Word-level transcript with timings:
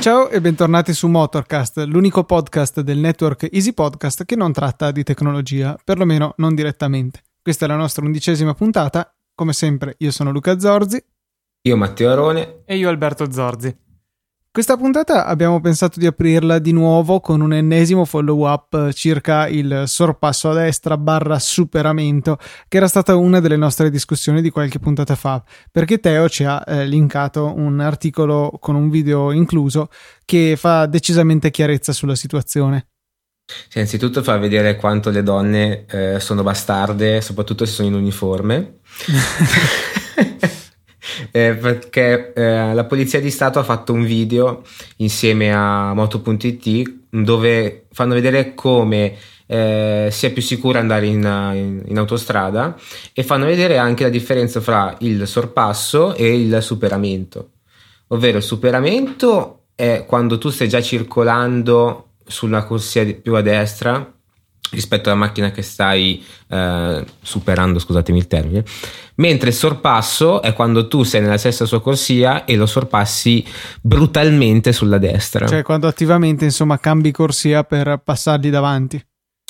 Ciao 0.00 0.30
e 0.30 0.40
bentornati 0.40 0.94
su 0.94 1.08
Motorcast, 1.08 1.84
l'unico 1.84 2.24
podcast 2.24 2.80
del 2.80 2.96
network 2.96 3.48
Easy 3.52 3.74
Podcast 3.74 4.24
che 4.24 4.34
non 4.34 4.50
tratta 4.50 4.92
di 4.92 5.02
tecnologia, 5.02 5.76
perlomeno 5.84 6.32
non 6.38 6.54
direttamente. 6.54 7.22
Questa 7.42 7.66
è 7.66 7.68
la 7.68 7.76
nostra 7.76 8.06
undicesima 8.06 8.54
puntata. 8.54 9.14
Come 9.34 9.52
sempre, 9.52 9.96
io 9.98 10.10
sono 10.10 10.30
Luca 10.30 10.58
Zorzi. 10.58 11.04
Io 11.62 11.76
Matteo 11.76 12.10
Arone. 12.10 12.62
E 12.64 12.76
io 12.76 12.88
Alberto 12.88 13.30
Zorzi. 13.30 13.76
Questa 14.52 14.76
puntata 14.76 15.26
abbiamo 15.26 15.60
pensato 15.60 16.00
di 16.00 16.06
aprirla 16.06 16.58
di 16.58 16.72
nuovo 16.72 17.20
con 17.20 17.40
un 17.40 17.52
ennesimo 17.52 18.04
follow 18.04 18.48
up 18.48 18.90
circa 18.92 19.46
il 19.46 19.84
sorpasso 19.86 20.50
a 20.50 20.54
destra 20.54 20.96
barra 20.96 21.38
superamento, 21.38 22.36
che 22.66 22.78
era 22.78 22.88
stata 22.88 23.14
una 23.14 23.38
delle 23.38 23.56
nostre 23.56 23.90
discussioni 23.90 24.42
di 24.42 24.50
qualche 24.50 24.80
puntata 24.80 25.14
fa, 25.14 25.40
perché 25.70 26.00
Teo 26.00 26.28
ci 26.28 26.42
ha 26.42 26.64
eh, 26.66 26.84
linkato 26.86 27.54
un 27.54 27.78
articolo 27.78 28.56
con 28.58 28.74
un 28.74 28.90
video 28.90 29.30
incluso 29.30 29.88
che 30.24 30.56
fa 30.56 30.86
decisamente 30.86 31.52
chiarezza 31.52 31.92
sulla 31.92 32.16
situazione. 32.16 32.86
Sì, 33.68 33.78
innanzitutto 33.78 34.22
fa 34.22 34.36
vedere 34.38 34.74
quanto 34.74 35.10
le 35.10 35.22
donne 35.22 35.84
eh, 35.86 36.18
sono 36.18 36.42
bastarde, 36.42 37.20
soprattutto 37.20 37.64
se 37.66 37.72
sono 37.72 37.86
in 37.86 37.94
uniforme. 37.94 38.78
eh, 41.30 41.54
perché 41.54 42.32
eh, 42.32 42.74
la 42.74 42.84
Polizia 42.84 43.20
di 43.20 43.30
Stato 43.30 43.58
ha 43.58 43.64
fatto 43.64 43.92
un 43.92 44.04
video 44.04 44.62
insieme 44.96 45.52
a 45.52 45.94
Moto.it 45.94 46.98
dove 47.10 47.86
fanno 47.92 48.14
vedere 48.14 48.54
come 48.54 49.16
eh, 49.46 50.08
sia 50.12 50.30
più 50.30 50.42
sicuro 50.42 50.78
andare 50.78 51.06
in, 51.06 51.22
in, 51.54 51.82
in, 51.86 51.98
autostrada 51.98 52.76
e 53.12 53.24
fanno 53.24 53.46
vedere 53.46 53.78
anche 53.78 54.04
la 54.04 54.08
differenza 54.08 54.60
fra 54.60 54.94
il 55.00 55.26
sorpasso 55.26 56.14
e 56.14 56.40
il 56.40 56.62
superamento. 56.62 57.50
Ovvero 58.08 58.38
il 58.38 58.44
superamento 58.44 59.62
è 59.74 60.04
quando 60.06 60.38
tu 60.38 60.50
stai 60.50 60.68
già 60.68 60.80
circolando 60.80 62.10
sulla 62.24 62.64
corsia 62.64 63.04
più 63.14 63.34
a 63.34 63.40
destra 63.40 64.19
rispetto 64.70 65.08
alla 65.08 65.18
macchina 65.18 65.50
che 65.50 65.62
stai 65.62 66.24
eh, 66.48 67.04
superando, 67.22 67.78
scusatemi 67.78 68.18
il 68.18 68.26
termine, 68.26 68.64
mentre 69.16 69.50
il 69.50 69.54
sorpasso 69.54 70.42
è 70.42 70.52
quando 70.52 70.88
tu 70.88 71.02
sei 71.02 71.20
nella 71.20 71.38
stessa 71.38 71.64
sua 71.64 71.80
corsia 71.80 72.44
e 72.44 72.56
lo 72.56 72.66
sorpassi 72.66 73.44
brutalmente 73.80 74.72
sulla 74.72 74.98
destra. 74.98 75.46
Cioè 75.46 75.62
quando 75.62 75.86
attivamente 75.86 76.44
insomma 76.44 76.78
cambi 76.78 77.10
corsia 77.10 77.64
per 77.64 78.00
passargli 78.04 78.50
davanti. 78.50 79.02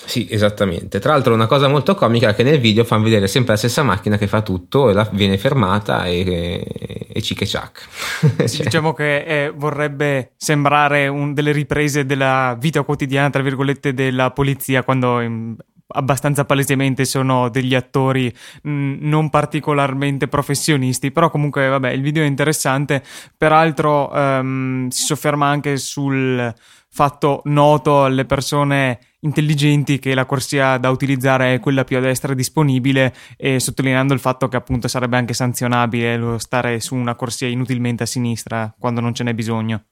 Sì, 0.05 0.27
esattamente. 0.31 0.99
Tra 0.99 1.13
l'altro, 1.13 1.35
una 1.35 1.47
cosa 1.47 1.69
molto 1.69 1.95
comica 1.95 2.31
è 2.31 2.35
che 2.35 2.43
nel 2.43 2.59
video 2.59 2.85
fanno 2.85 3.05
vedere 3.05 3.29
sempre 3.29 3.53
la 3.53 3.59
stessa 3.59 3.83
macchina 3.83 4.17
che 4.17 4.27
fa 4.27 4.43
tutto 4.43 4.91
e 4.91 4.93
la, 4.93 5.09
viene 5.13 5.39
fermata 5.39 6.05
e, 6.07 6.65
e 7.13 7.23
cic 7.23 7.43
e 7.43 7.47
ciac. 7.47 7.89
cioè. 8.49 8.65
Diciamo 8.65 8.93
che 8.93 9.25
eh, 9.25 9.53
vorrebbe 9.55 10.33
sembrare 10.37 11.09
un, 11.09 11.35
delle 11.35 11.53
riprese 11.53 12.07
della 12.07 12.57
vita 12.59 12.83
quotidiana, 12.83 13.31
tra 13.31 13.43
virgolette, 13.43 13.95
della 13.95 14.31
polizia 14.31 14.83
quando 14.83 15.21
in, 15.21 15.57
abbastanza 15.93 16.45
palesemente 16.45 17.05
sono 17.05 17.49
degli 17.49 17.75
attori 17.75 18.33
mh, 18.63 18.97
non 19.01 19.31
particolarmente 19.31 20.29
professionisti, 20.29 21.11
però 21.11 21.31
comunque 21.31 21.69
vabbè 21.69 21.91
il 21.91 22.03
video 22.03 22.23
è 22.23 22.27
interessante, 22.27 23.03
peraltro 23.37 24.11
um, 24.13 24.89
si 24.89 25.05
sofferma 25.05 25.47
anche 25.47 25.77
sul 25.77 26.53
fatto 26.93 27.43
noto 27.45 28.05
alle 28.05 28.25
persone 28.25 28.99
intelligenti 29.21 29.99
che 29.99 30.15
la 30.15 30.25
corsia 30.25 30.79
da 30.79 30.91
utilizzare 30.91 31.55
è 31.55 31.61
quella 31.61 31.85
più 31.85 31.97
a 31.97 32.01
destra 32.01 32.35
disponibile 32.35 33.15
e 33.37 33.61
sottolineando 33.61 34.15
il 34.15 34.21
fatto 34.21 34.49
che 34.49 34.57
appunto 34.57 34.89
sarebbe 34.89 35.17
anche 35.17 35.35
sanzionabile 35.35 36.17
lo 36.17 36.39
stare 36.39 36.81
su 36.81 36.95
una 36.95 37.15
corsia 37.15 37.49
inutilmente 37.49 38.03
a 38.03 38.07
sinistra 38.07 38.75
quando 38.79 39.01
non 39.01 39.15
ce 39.15 39.25
n'è 39.25 39.35
bisogno. 39.35 39.85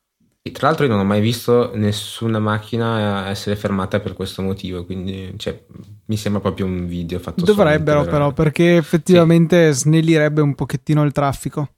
Tra 0.53 0.69
l'altro 0.69 0.87
io 0.87 0.91
non 0.93 1.01
ho 1.01 1.05
mai 1.05 1.21
visto 1.21 1.73
nessuna 1.75 2.39
macchina 2.39 3.29
essere 3.29 3.55
fermata 3.55 4.01
per 4.01 4.15
questo 4.15 4.41
motivo, 4.41 4.85
quindi 4.87 5.35
cioè, 5.37 5.63
mi 6.07 6.17
sembra 6.17 6.41
proprio 6.41 6.65
un 6.65 6.87
video 6.87 7.19
fatto 7.19 7.45
Dovrebbero 7.45 8.03
per... 8.03 8.11
però, 8.11 8.33
perché 8.33 8.77
effettivamente 8.77 9.75
sì. 9.75 9.81
snellirebbe 9.81 10.41
un 10.41 10.55
pochettino 10.55 11.05
il 11.05 11.13
traffico. 11.13 11.75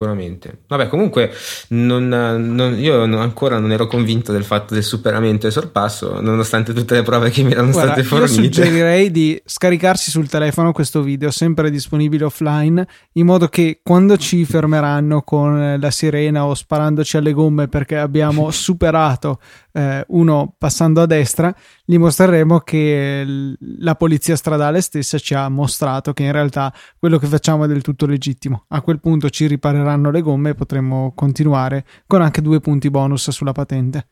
Sicuramente. 0.00 0.60
Vabbè, 0.68 0.86
comunque 0.86 1.32
non, 1.70 2.06
non, 2.06 2.78
io 2.78 3.02
ancora 3.18 3.58
non 3.58 3.72
ero 3.72 3.88
convinto 3.88 4.30
del 4.30 4.44
fatto 4.44 4.72
del 4.72 4.84
superamento 4.84 5.48
e 5.48 5.50
sorpasso, 5.50 6.20
nonostante 6.20 6.72
tutte 6.72 6.94
le 6.94 7.02
prove 7.02 7.30
che 7.30 7.42
mi 7.42 7.50
erano 7.50 7.72
Guarda, 7.72 7.94
state 7.94 8.06
fornite. 8.06 8.32
Io 8.32 8.42
suggerirei 8.44 9.10
di 9.10 9.42
scaricarsi 9.44 10.12
sul 10.12 10.28
telefono 10.28 10.70
questo 10.70 11.02
video, 11.02 11.32
sempre 11.32 11.68
disponibile 11.68 12.26
offline, 12.26 12.86
in 13.14 13.26
modo 13.26 13.48
che 13.48 13.80
quando 13.82 14.16
ci 14.16 14.44
fermeranno 14.44 15.22
con 15.22 15.78
la 15.80 15.90
sirena 15.90 16.46
o 16.46 16.54
sparandoci 16.54 17.16
alle 17.16 17.32
gomme 17.32 17.66
perché 17.66 17.96
abbiamo 17.96 18.52
superato 18.54 19.40
eh, 19.78 20.04
uno 20.08 20.54
passando 20.58 21.00
a 21.00 21.06
destra, 21.06 21.54
gli 21.84 21.96
mostreremo 21.96 22.58
che 22.60 23.54
la 23.78 23.94
polizia 23.94 24.34
stradale 24.34 24.80
stessa 24.80 25.18
ci 25.18 25.34
ha 25.34 25.48
mostrato 25.48 26.12
che 26.12 26.24
in 26.24 26.32
realtà 26.32 26.74
quello 26.98 27.18
che 27.18 27.28
facciamo 27.28 27.64
è 27.64 27.68
del 27.68 27.82
tutto 27.82 28.06
legittimo. 28.06 28.64
A 28.68 28.82
quel 28.82 28.98
punto 28.98 29.30
ci 29.30 29.46
ripareranno 29.46 30.10
le 30.10 30.20
gomme 30.20 30.50
e 30.50 30.54
potremo 30.54 31.12
continuare 31.14 31.84
con 32.06 32.22
anche 32.22 32.42
due 32.42 32.58
punti 32.60 32.90
bonus 32.90 33.30
sulla 33.30 33.52
patente. 33.52 34.08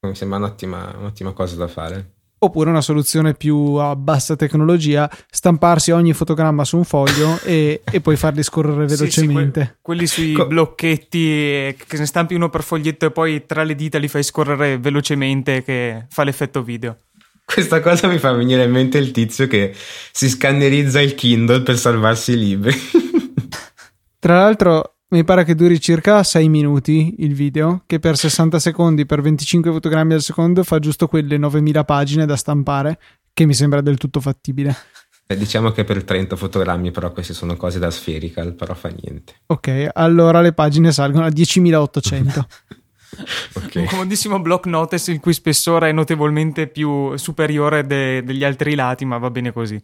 Mi 0.00 0.14
sembra 0.14 0.36
un'ottima, 0.36 0.96
un'ottima 0.98 1.32
cosa 1.32 1.56
da 1.56 1.68
fare 1.68 2.21
oppure 2.44 2.70
una 2.70 2.80
soluzione 2.80 3.34
più 3.34 3.74
a 3.74 3.94
bassa 3.94 4.36
tecnologia, 4.36 5.10
stamparsi 5.30 5.92
ogni 5.92 6.12
fotogramma 6.12 6.64
su 6.64 6.76
un 6.76 6.84
foglio 6.84 7.38
e, 7.44 7.82
e 7.84 8.00
poi 8.00 8.16
farli 8.16 8.42
scorrere 8.42 8.86
velocemente. 8.86 9.60
Sì, 9.60 9.66
sì, 9.66 9.72
que- 9.72 9.78
quelli 9.80 10.06
sui 10.06 10.32
Co- 10.32 10.46
blocchetti 10.46 11.76
che 11.86 11.96
ne 11.96 12.06
stampi 12.06 12.34
uno 12.34 12.50
per 12.50 12.62
foglietto 12.62 13.06
e 13.06 13.10
poi 13.10 13.46
tra 13.46 13.62
le 13.62 13.74
dita 13.74 13.98
li 13.98 14.08
fai 14.08 14.22
scorrere 14.22 14.78
velocemente 14.78 15.62
che 15.62 16.06
fa 16.08 16.24
l'effetto 16.24 16.62
video. 16.62 16.96
Questa 17.44 17.80
cosa 17.80 18.08
mi 18.08 18.18
fa 18.18 18.32
venire 18.32 18.64
in 18.64 18.70
mente 18.70 18.98
il 18.98 19.10
tizio 19.10 19.46
che 19.46 19.74
si 20.10 20.28
scannerizza 20.28 21.00
il 21.00 21.14
Kindle 21.14 21.62
per 21.62 21.78
salvarsi 21.78 22.32
i 22.32 22.38
libri. 22.38 22.74
Tra 24.18 24.36
l'altro, 24.36 24.96
mi 25.12 25.24
pare 25.24 25.44
che 25.44 25.54
duri 25.54 25.78
circa 25.78 26.22
6 26.22 26.48
minuti 26.48 27.16
il 27.18 27.34
video, 27.34 27.82
che 27.86 27.98
per 27.98 28.16
60 28.16 28.58
secondi, 28.58 29.04
per 29.04 29.20
25 29.20 29.70
fotogrammi 29.70 30.14
al 30.14 30.22
secondo, 30.22 30.64
fa 30.64 30.78
giusto 30.78 31.06
quelle 31.06 31.36
9000 31.36 31.84
pagine 31.84 32.24
da 32.24 32.34
stampare, 32.34 32.98
che 33.34 33.44
mi 33.44 33.52
sembra 33.52 33.82
del 33.82 33.98
tutto 33.98 34.20
fattibile. 34.20 34.74
Eh, 35.26 35.36
diciamo 35.36 35.70
che 35.70 35.84
per 35.84 36.02
30 36.02 36.34
fotogrammi, 36.34 36.90
però 36.90 37.12
queste 37.12 37.34
sono 37.34 37.56
cose 37.56 37.78
da 37.78 37.90
spherical, 37.90 38.54
però 38.54 38.74
fa 38.74 38.88
niente. 38.88 39.34
Ok, 39.46 39.90
allora 39.92 40.40
le 40.40 40.54
pagine 40.54 40.92
salgono 40.92 41.26
a 41.26 41.28
10.800. 41.28 42.44
okay. 43.64 43.82
Un 43.82 43.88
comodissimo 43.88 44.40
block 44.40 44.64
notice 44.64 45.12
il 45.12 45.20
cui 45.20 45.34
spessore 45.34 45.90
è 45.90 45.92
notevolmente 45.92 46.68
più 46.68 47.14
superiore 47.18 47.86
de- 47.86 48.22
degli 48.24 48.44
altri 48.44 48.74
lati, 48.74 49.04
ma 49.04 49.18
va 49.18 49.30
bene 49.30 49.52
così. 49.52 49.82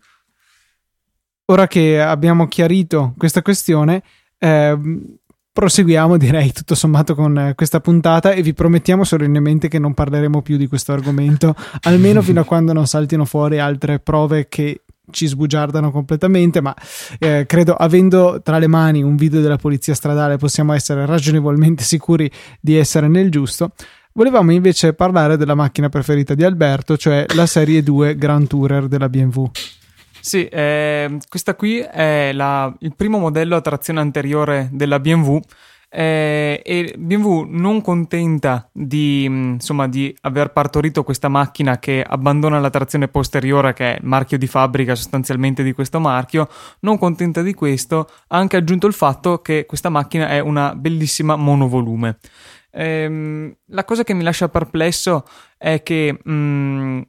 Ora 1.50 1.67
che 1.67 2.00
abbiamo 2.00 2.47
chiarito 2.47 3.15
questa 3.17 3.43
questione, 3.43 4.03
eh, 4.38 4.78
proseguiamo 5.59 6.16
direi 6.16 6.53
tutto 6.53 6.76
sommato 6.76 7.16
con 7.16 7.53
questa 7.56 7.81
puntata 7.81 8.31
e 8.31 8.43
vi 8.43 8.54
promettiamo 8.54 9.03
solennemente 9.03 9.66
che 9.66 9.81
non 9.81 9.93
parleremo 9.93 10.41
più 10.41 10.56
di 10.56 10.69
questo 10.69 10.93
argomento 10.93 11.56
almeno 11.82 12.22
fino 12.22 12.41
a 12.41 12.44
quando 12.44 12.72
non 12.72 12.87
saltino 12.87 13.25
fuori 13.25 13.59
altre 13.59 13.99
prove 13.99 14.47
che 14.49 14.82
ci 15.10 15.26
sbugiardano 15.26 15.91
completamente 15.91 16.60
ma 16.60 16.72
eh, 17.19 17.44
credo 17.47 17.75
avendo 17.75 18.41
tra 18.43 18.59
le 18.59 18.69
mani 18.69 19.03
un 19.03 19.16
video 19.16 19.41
della 19.41 19.56
polizia 19.56 19.94
stradale 19.94 20.37
possiamo 20.37 20.75
essere 20.75 21.06
ragionevolmente 21.06 21.82
sicuri 21.82 22.31
di 22.61 22.76
essere 22.76 23.08
nel 23.08 23.31
giusto. 23.31 23.73
Volevamo 24.12 24.52
invece 24.52 24.94
parlare 24.94 25.37
della 25.37 25.55
macchina 25.55 25.88
preferita 25.88 26.35
di 26.35 26.44
Alberto 26.44 26.96
cioè 26.96 27.26
la 27.35 27.46
serie 27.46 27.82
2 27.82 28.17
Grand 28.17 28.46
Tourer 28.46 28.87
della 28.87 29.08
BMW 29.08 29.46
sì, 30.20 30.47
eh, 30.47 31.19
questa 31.29 31.55
qui 31.55 31.79
è 31.79 32.32
la, 32.32 32.75
il 32.81 32.94
primo 32.94 33.19
modello 33.19 33.56
a 33.56 33.61
trazione 33.61 34.00
anteriore 34.00 34.69
della 34.73 35.00
BMW. 35.00 35.41
Eh, 35.91 36.61
e 36.67 36.94
BMW 36.99 37.47
non 37.49 37.81
contenta 37.81 38.69
di, 38.70 39.25
insomma, 39.25 39.88
di 39.88 40.15
aver 40.20 40.53
partorito 40.53 41.03
questa 41.03 41.29
macchina 41.29 41.79
che 41.79 42.05
abbandona 42.06 42.61
la 42.61 42.69
trazione 42.69 43.09
posteriore, 43.09 43.73
che 43.73 43.94
è 43.94 43.99
il 43.99 44.06
marchio 44.06 44.37
di 44.37 44.47
fabbrica 44.47 44.94
sostanzialmente 44.94 45.62
di 45.62 45.73
questo 45.73 45.99
marchio, 45.99 46.47
non 46.81 46.99
contenta 46.99 47.41
di 47.41 47.55
questo, 47.55 48.06
ha 48.29 48.37
anche 48.37 48.59
aggiunto 48.59 48.87
il 48.87 48.93
fatto 48.93 49.41
che 49.41 49.64
questa 49.64 49.88
macchina 49.88 50.29
è 50.29 50.41
una 50.41 50.75
bellissima 50.75 51.37
monovolume. 51.37 52.19
Eh, 52.71 53.56
la 53.69 53.85
cosa 53.85 54.05
che 54.05 54.12
mi 54.12 54.23
lascia 54.23 54.50
perplesso 54.50 55.25
è 55.56 55.82
che 55.82 56.21
mh, 56.23 57.00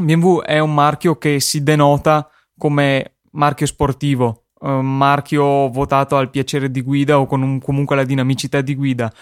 BMW 0.00 0.40
è 0.42 0.58
un 0.58 0.74
marchio 0.74 1.16
che 1.16 1.40
si 1.40 1.62
denota 1.62 2.28
come 2.56 3.18
marchio 3.32 3.66
sportivo 3.66 4.44
uh, 4.60 4.80
marchio 4.80 5.68
votato 5.68 6.16
al 6.16 6.30
piacere 6.30 6.70
di 6.70 6.82
guida 6.82 7.18
o 7.18 7.26
con 7.26 7.42
un, 7.42 7.60
comunque 7.60 7.96
la 7.96 8.04
dinamicità 8.04 8.60
di 8.60 8.74
guida. 8.74 9.12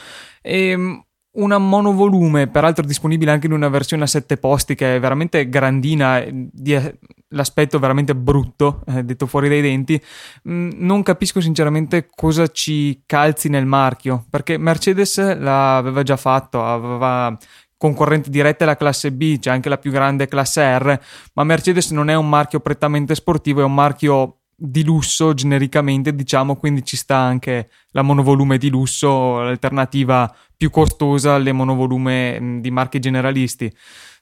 E, 0.43 0.69
ehm, 0.69 1.05
una 1.37 1.59
monovolume, 1.59 2.47
peraltro 2.47 2.83
disponibile 2.87 3.31
anche 3.31 3.47
in 3.47 3.53
una 3.53 3.69
versione 3.69 4.05
a 4.05 4.07
sette 4.07 4.39
posti 4.39 4.75
che 4.75 4.97
è 4.97 5.01
veramente 5.01 5.51
grandina, 5.51 6.25
di, 6.31 6.81
l'aspetto 7.29 7.79
veramente 7.79 8.15
brutto, 8.15 8.83
eh, 8.87 9.05
detto 9.05 9.27
fuori 9.27 9.51
dai 9.51 9.61
denti. 9.61 10.01
Mm, 10.49 10.71
non 10.77 11.03
capisco 11.03 11.43
sinceramente 11.43 12.09
cosa 12.15 12.47
ci 12.47 13.03
calzi 13.05 13.51
nel 13.51 13.67
marchio, 13.67 14.25
perché 14.31 14.57
Mercedes 14.57 15.19
l'aveva 15.39 16.03
già 16.03 16.17
fatto, 16.17 16.65
aveva 16.65 17.37
concorrente 17.77 18.31
diretta 18.31 18.65
alla 18.65 18.77
classe 18.77 19.13
B, 19.13 19.39
c'è 19.39 19.51
anche 19.51 19.69
la 19.69 19.79
più 19.79 19.91
grande 19.91 20.27
classe 20.27 20.79
R, 20.79 21.01
ma 21.35 21.45
Mercedes 21.45 21.91
non 21.91 22.11
è 22.11 22.15
un 22.15 22.29
marchio 22.29 22.61
prettamente 22.61 23.15
sportivo, 23.15 23.61
è 23.61 23.65
un 23.65 23.75
marchio 23.75 24.41
di 24.59 24.83
lusso 24.85 25.35
genericamente, 25.35 26.15
diciamo, 26.15 26.57
quindi 26.57 26.83
ci 26.85 26.97
sta 26.97 27.17
anche 27.17 27.69
la 27.91 28.03
monovolume 28.03 28.57
di 28.57 28.71
lusso, 28.71 29.43
l'alternativa 29.43 30.35
più 30.57 30.71
costosa 30.71 31.35
alle 31.35 31.53
monovolume 31.53 32.59
di 32.61 32.71
marchi 32.71 32.99
generalisti. 32.99 33.71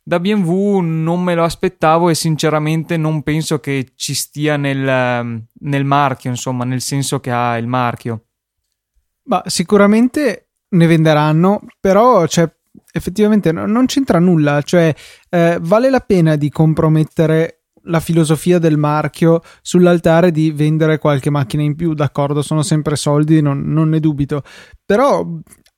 Da 0.02 0.20
BMW 0.20 0.80
non 0.80 1.22
me 1.22 1.34
lo 1.34 1.44
aspettavo 1.44 2.10
e 2.10 2.14
sinceramente 2.14 2.96
non 2.96 3.22
penso 3.22 3.60
che 3.60 3.92
ci 3.94 4.12
stia 4.12 4.56
nel, 4.56 5.46
nel 5.60 5.84
marchio, 5.84 6.30
insomma, 6.30 6.64
nel 6.64 6.82
senso 6.82 7.20
che 7.20 7.30
ha 7.30 7.56
il 7.56 7.66
marchio. 7.66 8.26
Ma 9.28 9.42
sicuramente 9.46 10.50
ne 10.68 10.86
venderanno, 10.86 11.62
però 11.80 12.26
cioè, 12.26 12.52
effettivamente 12.96 13.50
non 13.50 13.86
c'entra 13.86 14.20
nulla, 14.20 14.62
cioè 14.62 14.94
eh, 15.28 15.58
vale 15.60 15.90
la 15.90 15.98
pena 15.98 16.36
di 16.36 16.48
compromettere 16.48 17.64
la 17.86 17.98
filosofia 17.98 18.60
del 18.60 18.78
marchio 18.78 19.42
sull'altare 19.60 20.30
di 20.30 20.52
vendere 20.52 20.98
qualche 20.98 21.28
macchina 21.28 21.64
in 21.64 21.74
più, 21.74 21.92
d'accordo, 21.92 22.40
sono 22.40 22.62
sempre 22.62 22.94
soldi, 22.94 23.42
non, 23.42 23.62
non 23.64 23.88
ne 23.88 23.98
dubito, 23.98 24.42
però 24.86 25.26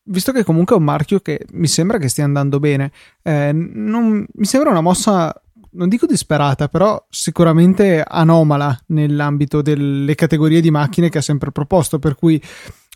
visto 0.04 0.30
che 0.30 0.44
comunque 0.44 0.76
è 0.76 0.78
un 0.78 0.84
marchio 0.84 1.20
che 1.20 1.46
mi 1.52 1.66
sembra 1.66 1.96
che 1.96 2.08
stia 2.08 2.24
andando 2.24 2.58
bene, 2.60 2.92
eh, 3.22 3.50
non, 3.52 4.26
mi 4.30 4.44
sembra 4.44 4.70
una 4.70 4.82
mossa, 4.82 5.34
non 5.72 5.88
dico 5.88 6.04
disperata, 6.04 6.68
però 6.68 7.02
sicuramente 7.08 8.04
anomala 8.06 8.78
nell'ambito 8.88 9.62
delle 9.62 10.14
categorie 10.14 10.60
di 10.60 10.70
macchine 10.70 11.08
che 11.08 11.18
ha 11.18 11.22
sempre 11.22 11.50
proposto, 11.50 11.98
per 11.98 12.14
cui 12.14 12.40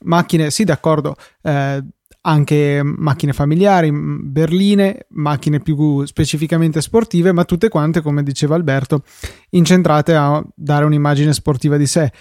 macchine, 0.03 0.51
sì, 0.51 0.65
d'accordo, 0.65 1.17
eh, 1.43 1.83
anche 2.23 2.83
macchine 2.83 3.33
familiari, 3.33 3.91
berline, 3.93 5.07
macchine 5.11 5.61
più 5.61 6.05
specificamente 6.05 6.81
sportive, 6.81 7.33
ma 7.33 7.45
tutte 7.45 7.69
quante, 7.69 8.03
come 8.03 8.23
diceva 8.23 8.55
Alberto, 8.55 9.03
incentrate 9.51 10.15
a 10.15 10.45
dare 10.55 10.85
un'immagine 10.85 11.33
sportiva 11.33 11.77
di 11.77 11.87
sé. 11.87 12.13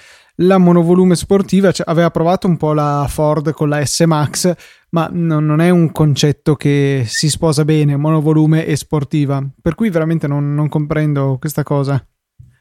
La 0.41 0.57
monovolume 0.57 1.15
sportiva 1.15 1.71
cioè, 1.71 1.89
aveva 1.89 2.11
provato 2.11 2.47
un 2.47 2.55
po' 2.55 2.71
la 2.71 3.05
Ford 3.09 3.51
con 3.51 3.67
la 3.67 3.83
S 3.83 3.99
Max, 4.01 4.53
ma 4.91 5.09
no, 5.11 5.41
non 5.41 5.59
è 5.59 5.69
un 5.69 5.91
concetto 5.91 6.55
che 6.55 7.03
si 7.05 7.29
sposa 7.29 7.65
bene, 7.65 7.97
monovolume 7.97 8.65
e 8.65 8.77
sportiva. 8.77 9.45
Per 9.61 9.75
cui 9.75 9.89
veramente 9.89 10.27
non, 10.27 10.53
non 10.53 10.69
comprendo 10.69 11.35
questa 11.39 11.63
cosa. 11.63 12.01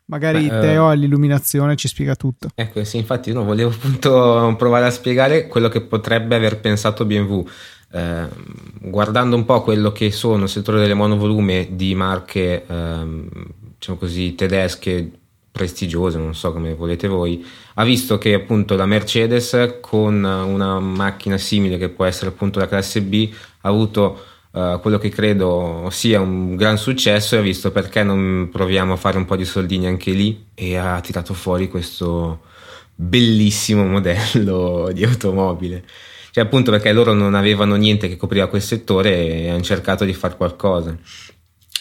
Magari 0.08 0.48
Beh, 0.48 0.60
Teo 0.60 0.84
uh, 0.84 0.88
all'illuminazione 0.88 1.76
ci 1.76 1.86
spiega 1.86 2.16
tutto. 2.16 2.48
Ecco, 2.54 2.82
sì, 2.84 2.96
infatti 2.96 3.30
io 3.30 3.44
volevo 3.44 3.70
appunto 3.70 4.54
provare 4.56 4.86
a 4.86 4.90
spiegare 4.90 5.46
quello 5.46 5.68
che 5.68 5.82
potrebbe 5.82 6.34
aver 6.34 6.60
pensato 6.60 7.04
BMW. 7.04 7.46
Eh, 7.90 8.28
guardando 8.80 9.36
un 9.36 9.44
po' 9.44 9.62
quello 9.62 9.92
che 9.92 10.10
sono 10.10 10.44
il 10.44 10.48
settore 10.48 10.80
delle 10.80 10.94
monovolume 10.94 11.68
di 11.72 11.94
marche, 11.94 12.64
eh, 12.66 13.26
diciamo 13.76 13.98
così, 13.98 14.34
tedesche 14.34 15.10
prestigiose, 15.50 16.16
non 16.18 16.34
so 16.34 16.52
come 16.52 16.74
volete 16.74 17.06
voi, 17.06 17.44
ha 17.74 17.84
visto 17.84 18.16
che 18.16 18.32
appunto 18.32 18.76
la 18.76 18.86
Mercedes 18.86 19.78
con 19.80 20.22
una 20.24 20.78
macchina 20.78 21.36
simile 21.36 21.76
che 21.76 21.88
può 21.88 22.04
essere 22.04 22.30
appunto 22.30 22.60
la 22.60 22.68
classe 22.68 23.02
B 23.02 23.28
ha 23.62 23.68
avuto 23.68 24.22
uh, 24.58 24.80
quello 24.80 24.98
che 24.98 25.08
credo 25.08 25.88
sia 25.90 26.20
un 26.20 26.56
gran 26.56 26.76
successo 26.76 27.36
e 27.36 27.38
ha 27.38 27.42
visto 27.42 27.70
perché 27.70 28.02
non 28.02 28.48
proviamo 28.50 28.94
a 28.94 28.96
fare 28.96 29.16
un 29.16 29.24
po' 29.24 29.36
di 29.36 29.44
soldini 29.44 29.86
anche 29.86 30.10
lì 30.10 30.46
e 30.54 30.76
ha 30.76 31.00
tirato 31.00 31.34
fuori 31.34 31.68
questo 31.68 32.40
bellissimo 32.94 33.84
modello 33.86 34.90
di 34.92 35.04
automobile. 35.04 35.84
Cioè 36.30 36.44
appunto 36.44 36.70
perché 36.70 36.92
loro 36.92 37.14
non 37.14 37.34
avevano 37.34 37.76
niente 37.76 38.08
che 38.08 38.16
copriva 38.16 38.48
quel 38.48 38.62
settore 38.62 39.42
e 39.42 39.48
hanno 39.48 39.62
cercato 39.62 40.04
di 40.04 40.12
fare 40.12 40.36
qualcosa. 40.36 40.96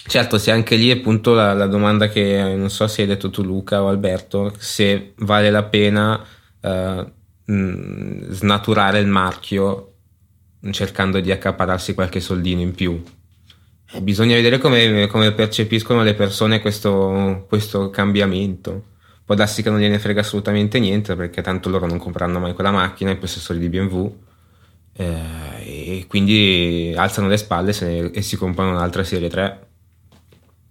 Certo, 0.08 0.38
se 0.38 0.52
anche 0.52 0.78
lì 0.78 0.90
appunto 0.90 1.34
la, 1.34 1.54
la, 1.54 1.68
domanda 1.68 2.08
che 2.08 2.42
non 2.56 2.70
so 2.70 2.88
se 2.88 3.02
hai 3.02 3.08
detto 3.08 3.30
tu 3.30 3.44
Luca 3.44 3.84
o 3.84 3.90
Alberto, 3.90 4.54
se 4.58 5.14
vale 5.18 5.50
la 5.52 5.64
pena 5.64 6.26
uh, 6.62 7.12
snaturare 8.30 9.00
il 9.00 9.08
marchio 9.08 9.97
cercando 10.72 11.20
di 11.20 11.32
accapararsi 11.32 11.94
qualche 11.94 12.20
soldino 12.20 12.62
in 12.62 12.74
più. 12.74 13.02
Bisogna 14.02 14.36
vedere 14.36 14.58
come, 14.58 15.08
come 15.08 15.32
percepiscono 15.32 16.04
le 16.04 16.14
persone 16.14 16.60
questo, 16.60 17.46
questo, 17.48 17.90
cambiamento. 17.90 18.96
Può 19.24 19.34
darsi 19.36 19.62
che 19.62 19.70
non 19.70 19.80
gliene 19.80 20.00
frega 20.00 20.22
assolutamente 20.22 20.80
niente 20.80 21.16
perché 21.16 21.42
tanto 21.42 21.70
loro 21.70 21.88
non 21.88 21.98
compreranno 21.98 22.40
mai 22.40 22.54
quella 22.54 22.72
macchina, 22.72 23.12
i 23.12 23.18
possessori 23.18 23.60
di 23.60 23.70
BMW, 23.70 24.14
eh, 24.94 26.00
e 26.00 26.06
quindi 26.08 26.94
alzano 26.96 27.28
le 27.28 27.38
spalle 27.38 27.72
se, 27.72 28.06
e 28.06 28.22
si 28.22 28.36
comprano 28.36 28.72
un'altra 28.72 29.04
serie 29.04 29.30
3. 29.30 29.68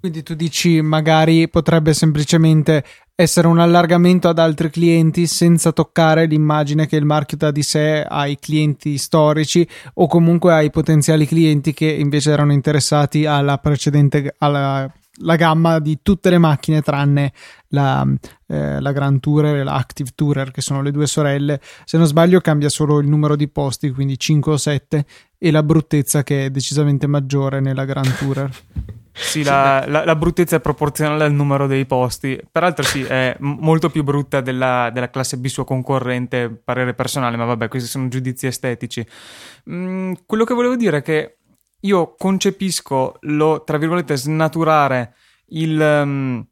Quindi 0.00 0.22
tu 0.22 0.34
dici 0.34 0.80
magari 0.82 1.48
potrebbe 1.48 1.94
semplicemente 1.94 2.84
essere 3.18 3.46
un 3.46 3.58
allargamento 3.58 4.28
ad 4.28 4.38
altri 4.38 4.68
clienti 4.68 5.26
senza 5.26 5.72
toccare 5.72 6.26
l'immagine 6.26 6.86
che 6.86 6.96
il 6.96 7.06
marchio 7.06 7.38
dà 7.38 7.50
di 7.50 7.62
sé 7.62 8.04
ai 8.04 8.38
clienti 8.38 8.98
storici 8.98 9.66
o 9.94 10.06
comunque 10.06 10.52
ai 10.52 10.70
potenziali 10.70 11.26
clienti 11.26 11.72
che 11.72 11.86
invece 11.86 12.30
erano 12.30 12.52
interessati 12.52 13.24
alla 13.24 13.56
precedente 13.56 14.34
alla 14.38 14.92
la 15.20 15.36
gamma 15.36 15.78
di 15.78 16.00
tutte 16.02 16.28
le 16.28 16.36
macchine 16.36 16.82
tranne 16.82 17.32
la, 17.68 18.06
eh, 18.48 18.80
la 18.80 18.92
Grand 18.92 19.18
Tourer 19.18 19.56
e 19.56 19.64
la 19.64 19.72
Active 19.72 20.10
Tourer 20.14 20.50
che 20.50 20.60
sono 20.60 20.82
le 20.82 20.90
due 20.90 21.06
sorelle. 21.06 21.58
Se 21.86 21.96
non 21.96 22.06
sbaglio 22.06 22.40
cambia 22.40 22.68
solo 22.68 22.98
il 22.98 23.08
numero 23.08 23.34
di 23.34 23.48
posti 23.48 23.90
quindi 23.92 24.18
5 24.18 24.52
o 24.52 24.56
7 24.58 25.06
e 25.38 25.50
la 25.50 25.62
bruttezza 25.62 26.22
che 26.22 26.44
è 26.44 26.50
decisamente 26.50 27.06
maggiore 27.06 27.60
nella 27.60 27.86
Grand 27.86 28.14
Tourer 28.18 28.50
Sì, 29.18 29.42
la, 29.42 29.84
la, 29.86 30.04
la, 30.04 30.14
bruttezza 30.14 30.56
è 30.56 30.60
proporzionale 30.60 31.24
al 31.24 31.32
numero 31.32 31.66
dei 31.66 31.86
posti. 31.86 32.38
Peraltro, 32.52 32.84
sì, 32.84 33.02
è 33.02 33.34
m- 33.38 33.56
molto 33.60 33.88
più 33.88 34.04
brutta 34.04 34.42
della, 34.42 34.90
della, 34.92 35.08
classe 35.08 35.38
B 35.38 35.46
sua 35.46 35.64
concorrente, 35.64 36.50
parere 36.50 36.92
personale, 36.92 37.36
ma 37.36 37.46
vabbè, 37.46 37.68
questi 37.68 37.88
sono 37.88 38.08
giudizi 38.08 38.46
estetici. 38.46 39.06
Mm, 39.70 40.12
quello 40.26 40.44
che 40.44 40.52
volevo 40.52 40.76
dire 40.76 40.98
è 40.98 41.02
che 41.02 41.38
io 41.80 42.14
concepisco 42.16 43.16
lo, 43.20 43.64
tra 43.64 43.78
virgolette, 43.78 44.16
snaturare 44.16 45.14
il. 45.46 45.80
Um, 45.80 46.46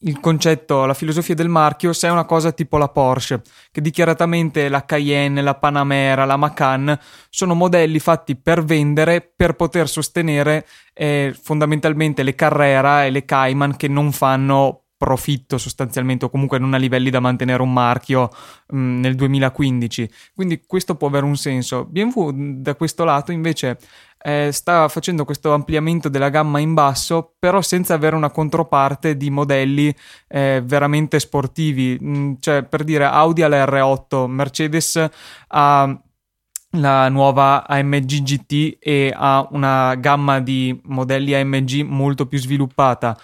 il 0.00 0.20
concetto, 0.20 0.84
la 0.84 0.94
filosofia 0.94 1.34
del 1.34 1.48
marchio 1.48 1.92
se 1.92 2.06
è 2.06 2.10
una 2.10 2.24
cosa 2.24 2.52
tipo 2.52 2.76
la 2.76 2.88
Porsche, 2.88 3.42
che 3.72 3.80
dichiaratamente 3.80 4.68
la 4.68 4.84
Cayenne, 4.84 5.42
la 5.42 5.56
Panamera, 5.56 6.24
la 6.24 6.36
Macan 6.36 6.96
sono 7.28 7.54
modelli 7.54 7.98
fatti 7.98 8.36
per 8.36 8.62
vendere, 8.64 9.32
per 9.34 9.54
poter 9.54 9.88
sostenere 9.88 10.66
eh, 10.94 11.34
fondamentalmente 11.40 12.22
le 12.22 12.34
Carrera 12.34 13.04
e 13.04 13.10
le 13.10 13.24
Cayman 13.24 13.76
che 13.76 13.88
non 13.88 14.12
fanno 14.12 14.82
profitto 14.98 15.58
sostanzialmente 15.58 16.24
o 16.24 16.28
comunque 16.28 16.58
non 16.58 16.74
a 16.74 16.76
livelli 16.76 17.08
da 17.08 17.20
mantenere 17.20 17.62
un 17.62 17.72
marchio 17.72 18.30
mh, 18.66 18.78
mm, 18.78 19.00
nel 19.00 19.14
2015 19.14 20.10
quindi 20.34 20.62
questo 20.66 20.96
può 20.96 21.06
avere 21.06 21.24
un 21.24 21.36
senso. 21.36 21.86
BMW 21.86 22.30
da 22.60 22.74
questo 22.74 23.04
lato 23.04 23.30
invece 23.30 23.78
eh, 24.20 24.50
sta 24.52 24.88
facendo 24.88 25.24
questo 25.24 25.52
ampliamento 25.52 26.08
della 26.08 26.28
gamma 26.28 26.58
in 26.58 26.74
basso, 26.74 27.34
però 27.38 27.60
senza 27.62 27.94
avere 27.94 28.16
una 28.16 28.30
controparte 28.30 29.16
di 29.16 29.30
modelli 29.30 29.94
eh, 30.26 30.62
veramente 30.64 31.20
sportivi. 31.20 31.98
Mm, 32.02 32.34
cioè, 32.40 32.64
per 32.64 32.84
dire, 32.84 33.04
Audi 33.04 33.42
ha 33.42 33.48
la 33.48 33.64
R8, 33.64 34.26
Mercedes 34.26 35.08
ha 35.48 36.00
la 36.72 37.08
nuova 37.08 37.66
AMG 37.66 38.22
GT 38.22 38.76
e 38.78 39.12
ha 39.16 39.46
una 39.52 39.94
gamma 39.94 40.40
di 40.40 40.78
modelli 40.84 41.34
AMG 41.34 41.82
molto 41.82 42.26
più 42.26 42.38
sviluppata. 42.38 43.18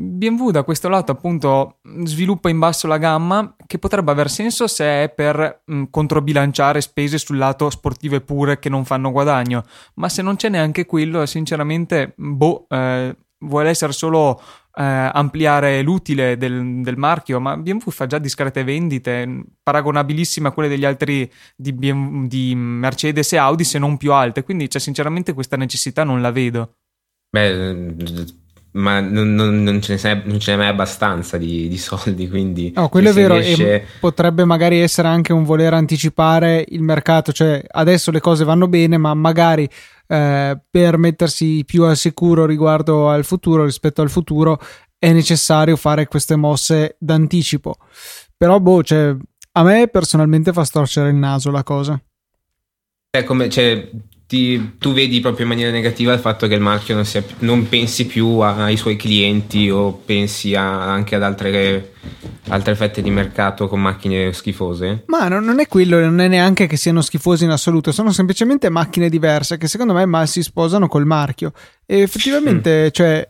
BMW 0.00 0.50
da 0.50 0.62
questo 0.62 0.88
lato 0.88 1.10
appunto 1.10 1.80
sviluppa 2.04 2.48
in 2.48 2.60
basso 2.60 2.86
la 2.86 2.98
gamma 2.98 3.56
che 3.66 3.80
potrebbe 3.80 4.12
aver 4.12 4.30
senso 4.30 4.68
se 4.68 4.84
è 4.84 5.12
per 5.12 5.62
mh, 5.64 5.84
controbilanciare 5.90 6.80
spese 6.80 7.18
sul 7.18 7.36
lato 7.36 7.68
sportive 7.68 8.20
pure 8.20 8.60
che 8.60 8.68
non 8.68 8.84
fanno 8.84 9.10
guadagno, 9.10 9.64
ma 9.94 10.08
se 10.08 10.22
non 10.22 10.36
c'è 10.36 10.50
neanche 10.50 10.86
quello 10.86 11.26
sinceramente 11.26 12.14
boh, 12.16 12.66
eh, 12.68 13.16
vuole 13.38 13.70
essere 13.70 13.90
solo 13.90 14.40
eh, 14.72 14.84
ampliare 14.84 15.82
l'utile 15.82 16.36
del, 16.36 16.80
del, 16.80 16.96
marchio, 16.96 17.40
ma 17.40 17.56
BMW 17.56 17.90
fa 17.90 18.06
già 18.06 18.18
discrete 18.18 18.62
vendite 18.62 19.46
paragonabilissime 19.60 20.46
a 20.46 20.52
quelle 20.52 20.68
degli 20.68 20.84
altri 20.84 21.28
di, 21.56 21.72
BMW, 21.72 22.26
di 22.26 22.54
Mercedes 22.54 23.32
e 23.32 23.36
Audi 23.36 23.64
se 23.64 23.80
non 23.80 23.96
più 23.96 24.12
alte, 24.12 24.44
quindi 24.44 24.70
cioè, 24.70 24.80
sinceramente 24.80 25.32
questa 25.32 25.56
necessità 25.56 26.04
non 26.04 26.22
la 26.22 26.30
vedo. 26.30 26.76
Beh 27.30 28.46
ma 28.72 29.00
non, 29.00 29.34
non, 29.34 29.62
non, 29.62 29.80
ce 29.80 29.98
n'è, 30.02 30.22
non, 30.24 30.38
ce 30.38 30.52
n'è, 30.52 30.58
mai 30.58 30.68
abbastanza 30.68 31.38
di, 31.38 31.68
di 31.68 31.78
soldi. 31.78 32.28
Quindi 32.28 32.72
no, 32.74 32.88
quello 32.88 33.10
è 33.10 33.12
vero. 33.12 33.34
Riesce... 33.34 33.74
E 33.74 33.84
potrebbe 34.00 34.44
magari 34.44 34.78
essere 34.80 35.08
anche 35.08 35.32
un 35.32 35.44
voler 35.44 35.74
anticipare 35.74 36.64
il 36.68 36.82
mercato. 36.82 37.32
Cioè, 37.32 37.64
adesso 37.68 38.10
le 38.10 38.20
cose 38.20 38.44
vanno 38.44 38.68
bene, 38.68 38.98
ma 38.98 39.14
magari 39.14 39.68
eh, 40.06 40.60
per 40.70 40.98
mettersi 40.98 41.64
più 41.64 41.84
al 41.84 41.96
sicuro 41.96 42.46
riguardo 42.46 43.08
al 43.08 43.24
futuro, 43.24 43.64
rispetto 43.64 44.02
al 44.02 44.10
futuro, 44.10 44.60
è 44.98 45.12
necessario 45.12 45.76
fare 45.76 46.06
queste 46.06 46.36
mosse 46.36 46.96
d'anticipo. 46.98 47.76
Però, 48.36 48.60
boh, 48.60 48.82
cioè, 48.82 49.16
a 49.52 49.62
me 49.62 49.88
personalmente 49.88 50.52
fa 50.52 50.64
storcere 50.64 51.08
il 51.08 51.16
naso 51.16 51.50
la 51.50 51.62
cosa. 51.62 52.00
È 53.10 53.24
come, 53.24 53.48
cioè, 53.48 53.90
ti, 54.28 54.74
tu 54.76 54.92
vedi 54.92 55.20
proprio 55.20 55.44
in 55.44 55.52
maniera 55.52 55.70
negativa 55.70 56.12
il 56.12 56.20
fatto 56.20 56.46
che 56.46 56.54
il 56.54 56.60
marchio 56.60 56.94
non, 56.94 57.06
sia, 57.06 57.24
non 57.38 57.66
pensi 57.66 58.04
più 58.04 58.40
ai 58.40 58.76
suoi 58.76 58.94
clienti 58.94 59.70
o 59.70 59.90
pensi 60.04 60.54
a, 60.54 60.92
anche 60.92 61.14
ad 61.14 61.22
altre, 61.22 61.94
altre, 62.48 62.74
fette 62.74 63.00
di 63.00 63.08
mercato 63.08 63.68
con 63.68 63.80
macchine 63.80 64.34
schifose? 64.34 65.04
Ma 65.06 65.28
non, 65.28 65.44
non, 65.44 65.60
è 65.60 65.66
quello, 65.66 65.98
non 66.00 66.20
è 66.20 66.28
neanche 66.28 66.66
che 66.66 66.76
siano 66.76 67.00
schifose 67.00 67.46
in 67.46 67.50
assoluto, 67.52 67.90
sono 67.90 68.12
semplicemente 68.12 68.68
macchine 68.68 69.08
diverse 69.08 69.56
che 69.56 69.66
secondo 69.66 69.94
me 69.94 70.04
mal 70.04 70.28
si 70.28 70.42
sposano 70.42 70.88
col 70.88 71.06
marchio. 71.06 71.52
E 71.86 72.00
effettivamente, 72.00 72.84
mm. 72.84 72.90
cioè, 72.90 73.26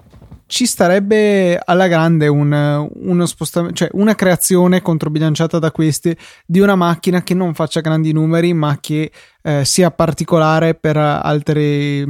ci 0.48 0.64
starebbe 0.64 1.60
alla 1.62 1.86
grande 1.88 2.26
un, 2.26 2.88
uno 2.94 3.26
spostamento, 3.26 3.76
cioè 3.76 3.88
una 3.92 4.14
creazione 4.14 4.80
controbilanciata 4.80 5.58
da 5.58 5.70
queste 5.70 6.16
di 6.46 6.58
una 6.58 6.74
macchina 6.74 7.22
che 7.22 7.34
non 7.34 7.52
faccia 7.52 7.80
grandi 7.80 8.12
numeri, 8.12 8.54
ma 8.54 8.78
che 8.80 9.12
eh, 9.42 9.64
sia 9.66 9.90
particolare 9.90 10.74
per 10.74 10.96
altre, 10.96 12.06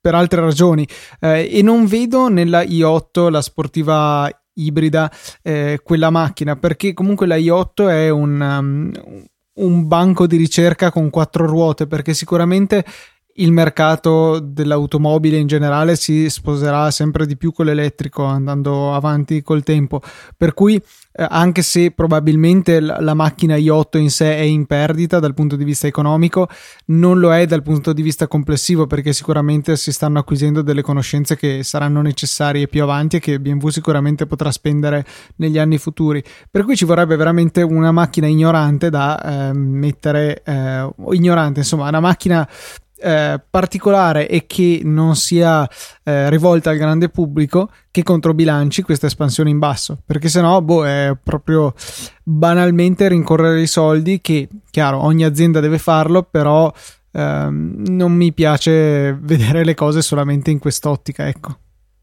per 0.00 0.14
altre 0.16 0.40
ragioni. 0.40 0.86
Eh, 1.20 1.48
e 1.50 1.62
non 1.62 1.86
vedo 1.86 2.28
nella 2.28 2.62
i8, 2.62 3.30
la 3.30 3.40
sportiva 3.40 4.28
ibrida, 4.54 5.10
eh, 5.40 5.78
quella 5.82 6.10
macchina, 6.10 6.56
perché 6.56 6.92
comunque 6.92 7.28
la 7.28 7.36
i8 7.36 7.88
è 7.88 8.08
un. 8.10 8.40
Um, 8.40 8.92
un 9.56 9.86
banco 9.86 10.26
di 10.26 10.36
ricerca 10.36 10.90
con 10.90 11.10
quattro 11.10 11.46
ruote 11.46 11.86
perché 11.86 12.12
sicuramente 12.12 12.84
il 13.36 13.52
mercato 13.52 14.38
dell'automobile 14.38 15.38
in 15.38 15.46
generale 15.46 15.96
si 15.96 16.28
sposerà 16.30 16.90
sempre 16.90 17.26
di 17.26 17.36
più 17.36 17.52
con 17.52 17.66
l'elettrico 17.66 18.24
andando 18.24 18.94
avanti 18.94 19.42
col 19.42 19.62
tempo. 19.62 20.00
Per 20.36 20.54
cui 20.54 20.80
eh, 21.16 21.26
anche 21.28 21.62
se 21.62 21.92
probabilmente 21.92 22.80
la, 22.80 23.00
la, 23.00 23.14
macchina 23.14 23.56
i8 23.56 23.98
in 23.98 24.10
sé 24.10 24.36
è 24.36 24.40
in 24.40 24.66
perdita 24.66 25.20
dal 25.20 25.32
punto 25.32 25.54
di 25.54 25.62
vista 25.62 25.86
economico 25.86 26.48
non 26.86 27.20
lo 27.20 27.32
è 27.32 27.46
dal 27.46 27.62
punto 27.62 27.92
di 27.92 28.02
vista 28.02 28.26
complessivo 28.26 28.88
perché 28.88 29.12
sicuramente 29.12 29.76
si 29.76 29.92
stanno 29.92 30.18
acquisendo 30.18 30.60
delle 30.62 30.82
conoscenze 30.82 31.36
che 31.36 31.62
saranno 31.62 32.02
necessarie 32.02 32.66
più 32.66 32.82
avanti 32.82 33.16
e 33.16 33.20
che 33.20 33.38
BMW 33.38 33.68
sicuramente 33.68 34.26
potrà 34.26 34.50
spendere 34.50 35.04
negli 35.36 35.58
anni 35.58 35.78
futuri. 35.78 36.22
Per 36.50 36.64
cui 36.64 36.76
ci 36.76 36.84
vorrebbe 36.84 37.14
veramente 37.14 37.62
una 37.62 37.92
macchina 37.92 38.26
ignorante 38.26 38.90
da 38.90 39.50
eh, 39.50 39.52
mettere 39.52 40.42
eh, 40.44 40.88
ignorante 41.12 41.60
insomma 41.60 41.88
una 41.88 42.00
macchina 42.00 42.48
eh, 43.04 43.38
particolare 43.50 44.26
e 44.28 44.46
che 44.46 44.80
non 44.82 45.14
sia 45.14 45.68
eh, 46.02 46.30
rivolta 46.30 46.70
al 46.70 46.78
grande 46.78 47.10
pubblico 47.10 47.68
che 47.90 48.02
controbilanci 48.02 48.80
questa 48.80 49.06
espansione 49.06 49.50
in 49.50 49.58
basso. 49.58 49.98
Perché 50.06 50.28
sennò 50.28 50.58
boh, 50.62 50.86
è 50.86 51.14
proprio 51.22 51.74
banalmente 52.22 53.06
rincorrere 53.08 53.60
i 53.60 53.66
soldi 53.66 54.22
che 54.22 54.48
chiaro 54.70 55.02
ogni 55.02 55.24
azienda 55.24 55.60
deve 55.60 55.76
farlo 55.76 56.22
però 56.22 56.72
ehm, 57.12 57.84
non 57.88 58.12
mi 58.12 58.32
piace 58.32 59.12
vedere 59.20 59.64
le 59.64 59.74
cose 59.74 60.00
solamente 60.00 60.50
in 60.50 60.58
quest'ottica 60.58 61.28
ecco. 61.28 61.58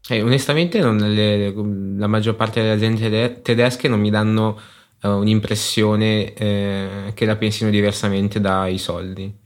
Eh, 0.08 0.22
onestamente 0.22 0.80
le, 0.80 1.52
la 1.96 2.06
maggior 2.06 2.36
parte 2.36 2.60
delle 2.60 2.74
aziende 2.74 3.40
tedesche 3.42 3.88
non 3.88 4.00
mi 4.00 4.10
danno 4.10 4.58
uh, 5.02 5.08
un'impressione 5.08 6.34
eh, 6.34 6.88
che 7.14 7.24
la 7.24 7.36
pensino 7.36 7.70
diversamente 7.70 8.40
dai 8.40 8.78
soldi 8.78 9.41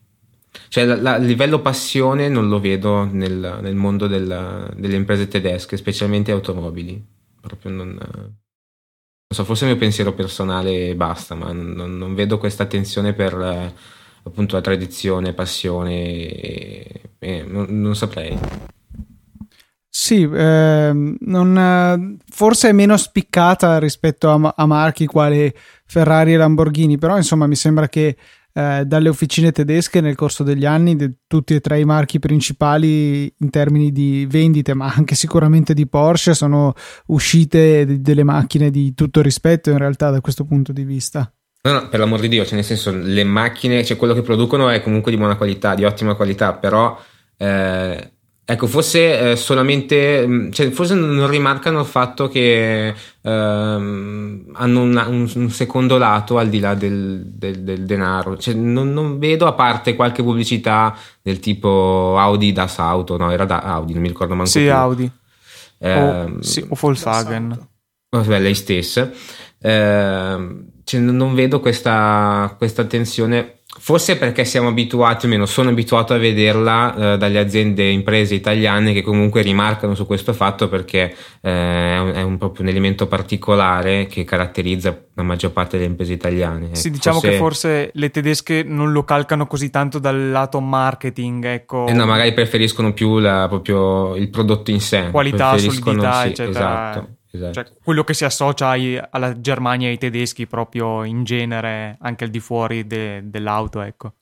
cioè, 0.69 0.85
a 0.85 1.17
livello 1.17 1.61
passione 1.61 2.29
non 2.29 2.49
lo 2.49 2.61
vedo 2.61 3.05
nel, 3.05 3.59
nel 3.61 3.75
mondo 3.75 4.07
del, 4.07 4.73
delle 4.77 4.97
imprese 4.97 5.29
tedesche, 5.29 5.77
specialmente 5.77 6.33
automobili. 6.33 7.05
Proprio 7.41 7.73
non, 7.73 7.87
non 7.89 8.35
so, 9.29 9.45
forse 9.45 9.65
è 9.65 9.69
il 9.69 9.75
mio 9.75 9.83
pensiero 9.83 10.13
personale 10.13 10.89
e 10.89 10.95
basta, 10.95 11.35
ma 11.35 11.53
non, 11.53 11.97
non 11.97 12.15
vedo 12.15 12.39
questa 12.39 12.65
attenzione 12.65 13.13
per 13.13 13.75
appunto 14.27 14.57
la 14.57 14.61
tradizione, 14.61 15.33
passione 15.33 15.93
e, 16.29 17.01
e 17.19 17.43
non, 17.43 17.67
non, 17.69 17.95
saprei. 17.95 18.39
Sì, 19.89 20.23
eh, 20.23 20.91
non, 20.93 22.19
forse 22.29 22.69
è 22.69 22.73
meno 22.73 22.97
spiccata 22.97 23.79
rispetto 23.79 24.31
a, 24.31 24.55
a 24.55 24.67
marchi 24.67 25.07
quali 25.07 25.53
Ferrari 25.87 26.35
e 26.35 26.37
Lamborghini, 26.37 26.99
però 26.99 27.17
insomma 27.17 27.47
mi 27.47 27.57
sembra 27.57 27.89
che 27.89 28.17
eh, 28.57 28.85
dalle 28.87 29.11
officine 29.11 29.53
tedesche 29.53 30.01
nel 30.01 30.15
corso 30.15 30.43
degli 30.43 30.65
anni, 30.65 30.97
de, 30.97 31.17
tutti 31.27 31.55
e 31.55 31.61
tre 31.61 31.79
i 31.79 31.85
marchi 31.85 32.19
principali 32.19 33.31
in 33.41 33.51
termini 33.51 33.93
di 33.93 34.27
vendite, 34.27 34.73
ma 34.73 34.91
anche 34.97 35.15
sicuramente 35.15 35.75
di 35.75 35.87
Porsche, 35.87 36.33
sono 36.33 36.73
uscite 37.09 37.85
de, 37.85 38.01
delle 38.01 38.25
macchine 38.25 38.71
di 38.71 38.95
tutto 38.95 39.21
rispetto 39.21 39.69
in 39.69 39.77
realtà 39.77 40.09
da 40.09 40.23
questo 40.23 40.45
punto 40.45 40.73
di 40.73 40.85
vista. 40.85 41.31
No, 41.65 41.73
no, 41.73 41.89
per 41.91 42.01
l'amor 42.01 42.21
di 42.21 42.29
Dio, 42.29 42.45
cioè 42.45 42.55
nel 42.55 42.65
senso 42.65 42.93
le 42.93 43.25
macchine, 43.25 43.85
cioè 43.85 43.99
quello 43.99 44.15
che 44.15 44.23
producono 44.23 44.71
è 44.71 44.81
comunque 44.81 45.11
di 45.11 45.19
buona 45.19 45.37
qualità, 45.37 45.75
di 45.75 45.85
ottima 45.85 46.15
qualità, 46.15 46.55
però 46.55 46.99
eh, 47.37 48.13
Ecco, 48.49 48.69
forse 48.69 49.33
eh, 49.33 49.37
solamente, 49.37 50.25
mm, 50.25 50.51
cioè, 50.53 50.71
forse 50.71 50.95
non 50.95 51.29
rimarcano 51.29 51.81
il 51.81 51.87
fatto 51.87 52.29
che 52.29 52.95
ehm, 53.21 54.51
hanno 54.53 54.83
una, 54.83 55.09
un, 55.09 55.29
un, 55.35 55.51
secondo 55.51 55.99
lato 55.99 56.39
al 56.39 56.49
di 56.49 56.61
là 56.61 56.75
del, 56.75 57.25
del, 57.27 57.65
del 57.65 57.85
denaro. 57.85 58.37
Cioè, 58.37 58.55
non, 58.55 58.93
non, 58.93 59.19
vedo, 59.19 59.49
a 59.49 59.53
parte 59.55 59.97
qualche 59.97 60.23
pubblicità 60.23 60.97
del 61.21 61.41
tipo 61.41 62.15
Audi 62.17 62.53
das 62.53 62.79
Auto, 62.79 63.17
no, 63.17 63.33
era 63.33 63.45
da 63.47 63.63
Audi, 63.63 63.95
non 63.95 64.03
mi 64.03 64.09
ricordo 64.09 64.37
manco 64.37 64.51
Sì, 64.51 64.61
più. 64.61 64.73
Audi. 64.73 65.11
Eh, 65.79 66.01
o, 66.01 66.37
sì, 66.41 66.65
o 66.69 66.77
Volkswagen. 66.79 67.69
Vabbè, 68.11 68.39
lei 68.39 68.55
stessa. 68.55 69.11
Eh, 69.59 70.65
cioè, 70.85 71.01
non 71.01 71.35
vedo 71.35 71.59
questa, 71.59 72.55
questa 72.57 72.83
attenzione 72.83 73.56
Forse 73.79 74.17
perché 74.17 74.45
siamo 74.45 74.69
abituati, 74.69 75.27
o 75.27 75.29
meno 75.29 75.47
sono 75.47 75.71
abituato 75.71 76.15
a 76.15 76.19
vederla 76.19 76.95
eh, 77.15 77.19
dalle 77.19 77.39
aziende 77.39 77.85
e 77.85 77.91
imprese 77.91 78.35
italiane 78.35 78.93
che 78.93 79.03
comunque 79.03 79.43
rimarcano 79.43 79.95
su 79.95 80.07
questo 80.07 80.33
fatto 80.33 80.69
perché 80.69 81.15
eh, 81.41 81.51
è, 81.51 81.99
un, 81.99 82.13
è 82.15 82.23
un, 82.23 82.39
proprio 82.39 82.63
un 82.63 82.71
elemento 82.71 83.07
particolare 83.07 84.07
che 84.07 84.25
caratterizza 84.25 84.99
la 85.15 85.23
maggior 85.23 85.53
parte 85.53 85.77
delle 85.77 85.91
imprese 85.91 86.13
italiane. 86.13 86.71
Sì, 86.73 86.89
ecco, 86.89 86.97
diciamo 86.97 87.21
forse... 87.21 87.31
che 87.31 87.37
forse 87.37 87.91
le 87.95 88.11
tedesche 88.11 88.63
non 88.63 88.93
lo 88.93 89.05
calcano 89.05 89.47
così 89.47 89.71
tanto 89.71 89.99
dal 89.99 90.31
lato 90.31 90.61
marketing, 90.61 91.45
ecco. 91.45 91.87
Eh 91.87 91.93
no, 91.93 92.07
magari 92.07 92.33
preferiscono 92.33 92.93
più 92.93 93.19
la, 93.19 93.47
proprio 93.49 94.15
il 94.17 94.29
prodotto 94.31 94.71
in 94.71 94.81
sé. 94.81 95.11
Qualità, 95.11 95.57
solidità, 95.57 96.23
sì, 96.23 96.29
eccetera. 96.29 96.91
Esatto. 96.91 97.16
Esatto. 97.37 97.53
Cioè, 97.53 97.73
quello 97.83 98.05
che 98.05 98.15
si 98.15 98.25
associa 98.25 98.69
ai, 98.69 99.01
alla 99.11 99.41
Germania 99.41 99.89
e 99.89 99.93
ai 99.93 99.99
tedeschi 99.99 100.47
proprio 100.47 101.05
in 101.05 101.25
genere, 101.25 101.97
anche 102.01 102.25
al 102.25 102.31
di 102.31 102.41
fuori 102.41 102.87
de, 102.87 103.23
dell'auto, 103.25 103.81
ecco. 103.81 104.13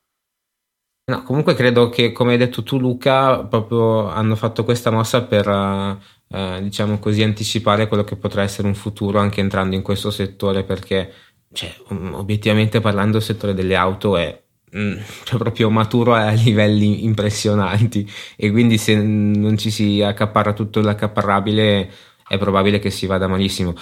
No, 1.06 1.22
comunque 1.22 1.54
credo 1.54 1.90
che, 1.90 2.12
come 2.12 2.32
hai 2.32 2.38
detto 2.38 2.62
tu, 2.62 2.78
Luca, 2.78 3.44
proprio 3.44 4.08
hanno 4.08 4.36
fatto 4.36 4.64
questa 4.64 4.90
mossa 4.90 5.24
per, 5.24 5.46
uh, 5.46 6.62
diciamo 6.62 6.98
così, 6.98 7.22
anticipare 7.22 7.88
quello 7.88 8.04
che 8.04 8.16
potrà 8.16 8.42
essere 8.42 8.66
un 8.66 8.74
futuro 8.74 9.18
anche 9.18 9.40
entrando 9.40 9.74
in 9.76 9.82
questo 9.82 10.10
settore, 10.10 10.64
perché, 10.64 11.12
cioè, 11.52 11.74
obiettivamente 11.90 12.80
parlando, 12.80 13.18
il 13.18 13.22
settore 13.22 13.52
delle 13.52 13.76
auto 13.76 14.16
è 14.16 14.42
mm, 14.74 14.96
cioè 15.24 15.38
proprio 15.38 15.68
maturo 15.68 16.14
a 16.14 16.30
livelli 16.30 17.04
impressionanti 17.04 18.10
e 18.36 18.50
quindi 18.50 18.78
se 18.78 18.96
non 18.96 19.58
ci 19.58 19.70
si 19.70 20.00
accaparra 20.02 20.54
tutto 20.54 20.80
l'accaparrabile 20.80 21.90
è 22.26 22.38
probabile 22.38 22.78
che 22.78 22.90
si 22.90 23.06
vada 23.06 23.26
malissimo, 23.26 23.74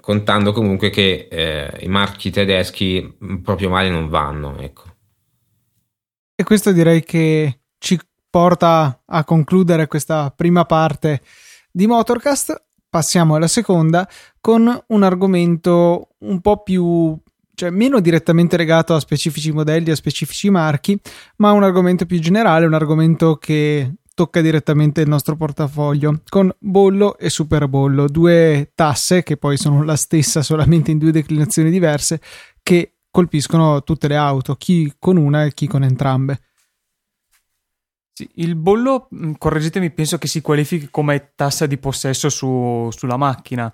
contando 0.00 0.52
comunque 0.52 0.90
che 0.90 1.28
eh, 1.30 1.78
i 1.80 1.88
marchi 1.88 2.30
tedeschi 2.30 3.16
proprio 3.42 3.68
male 3.68 3.90
non 3.90 4.08
vanno. 4.08 4.58
Ecco. 4.58 4.84
E 6.34 6.42
questo 6.42 6.72
direi 6.72 7.04
che 7.04 7.60
ci 7.78 7.98
porta 8.30 9.02
a 9.04 9.24
concludere 9.24 9.86
questa 9.86 10.32
prima 10.34 10.64
parte 10.64 11.20
di 11.70 11.86
Motorcast. 11.86 12.64
Passiamo 12.88 13.36
alla 13.36 13.46
seconda 13.46 14.08
con 14.40 14.84
un 14.88 15.02
argomento 15.02 16.08
un 16.18 16.40
po' 16.40 16.62
più 16.62 17.16
cioè 17.60 17.68
meno 17.68 18.00
direttamente 18.00 18.56
legato 18.56 18.94
a 18.94 19.00
specifici 19.00 19.52
modelli, 19.52 19.90
a 19.90 19.94
specifici 19.94 20.48
marchi, 20.48 20.98
ma 21.36 21.52
un 21.52 21.62
argomento 21.62 22.06
più 22.06 22.18
generale, 22.18 22.64
un 22.64 22.72
argomento 22.72 23.36
che 23.36 23.96
tocca 24.20 24.42
direttamente 24.42 25.00
il 25.00 25.08
nostro 25.08 25.34
portafoglio 25.34 26.20
con 26.28 26.54
bollo 26.58 27.16
e 27.16 27.30
super 27.30 27.68
bollo, 27.68 28.06
due 28.06 28.70
tasse 28.74 29.22
che 29.22 29.38
poi 29.38 29.56
sono 29.56 29.82
la 29.82 29.96
stessa 29.96 30.42
solamente 30.42 30.90
in 30.90 30.98
due 30.98 31.10
declinazioni 31.10 31.70
diverse 31.70 32.20
che 32.62 32.96
colpiscono 33.10 33.82
tutte 33.82 34.08
le 34.08 34.16
auto, 34.16 34.56
chi 34.56 34.92
con 34.98 35.16
una 35.16 35.46
e 35.46 35.54
chi 35.54 35.66
con 35.66 35.84
entrambe. 35.84 36.42
Sì, 38.12 38.28
il 38.34 38.56
bollo, 38.56 39.08
mm, 39.14 39.32
correggetemi, 39.38 39.90
penso 39.90 40.18
che 40.18 40.28
si 40.28 40.42
qualifichi 40.42 40.90
come 40.90 41.32
tassa 41.34 41.64
di 41.64 41.78
possesso 41.78 42.28
su, 42.28 42.90
sulla 42.90 43.16
macchina. 43.16 43.72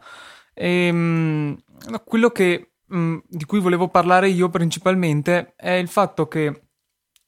E, 0.55 0.93
mh, 0.93 1.57
quello 2.05 2.31
che, 2.31 2.75
mh, 2.87 3.17
di 3.27 3.45
cui 3.47 3.59
volevo 3.59 3.89
parlare 3.89 4.29
io 4.29 4.49
principalmente 4.49 5.55
è 5.57 5.73
il 5.73 5.89
fatto 5.89 6.29
che 6.29 6.69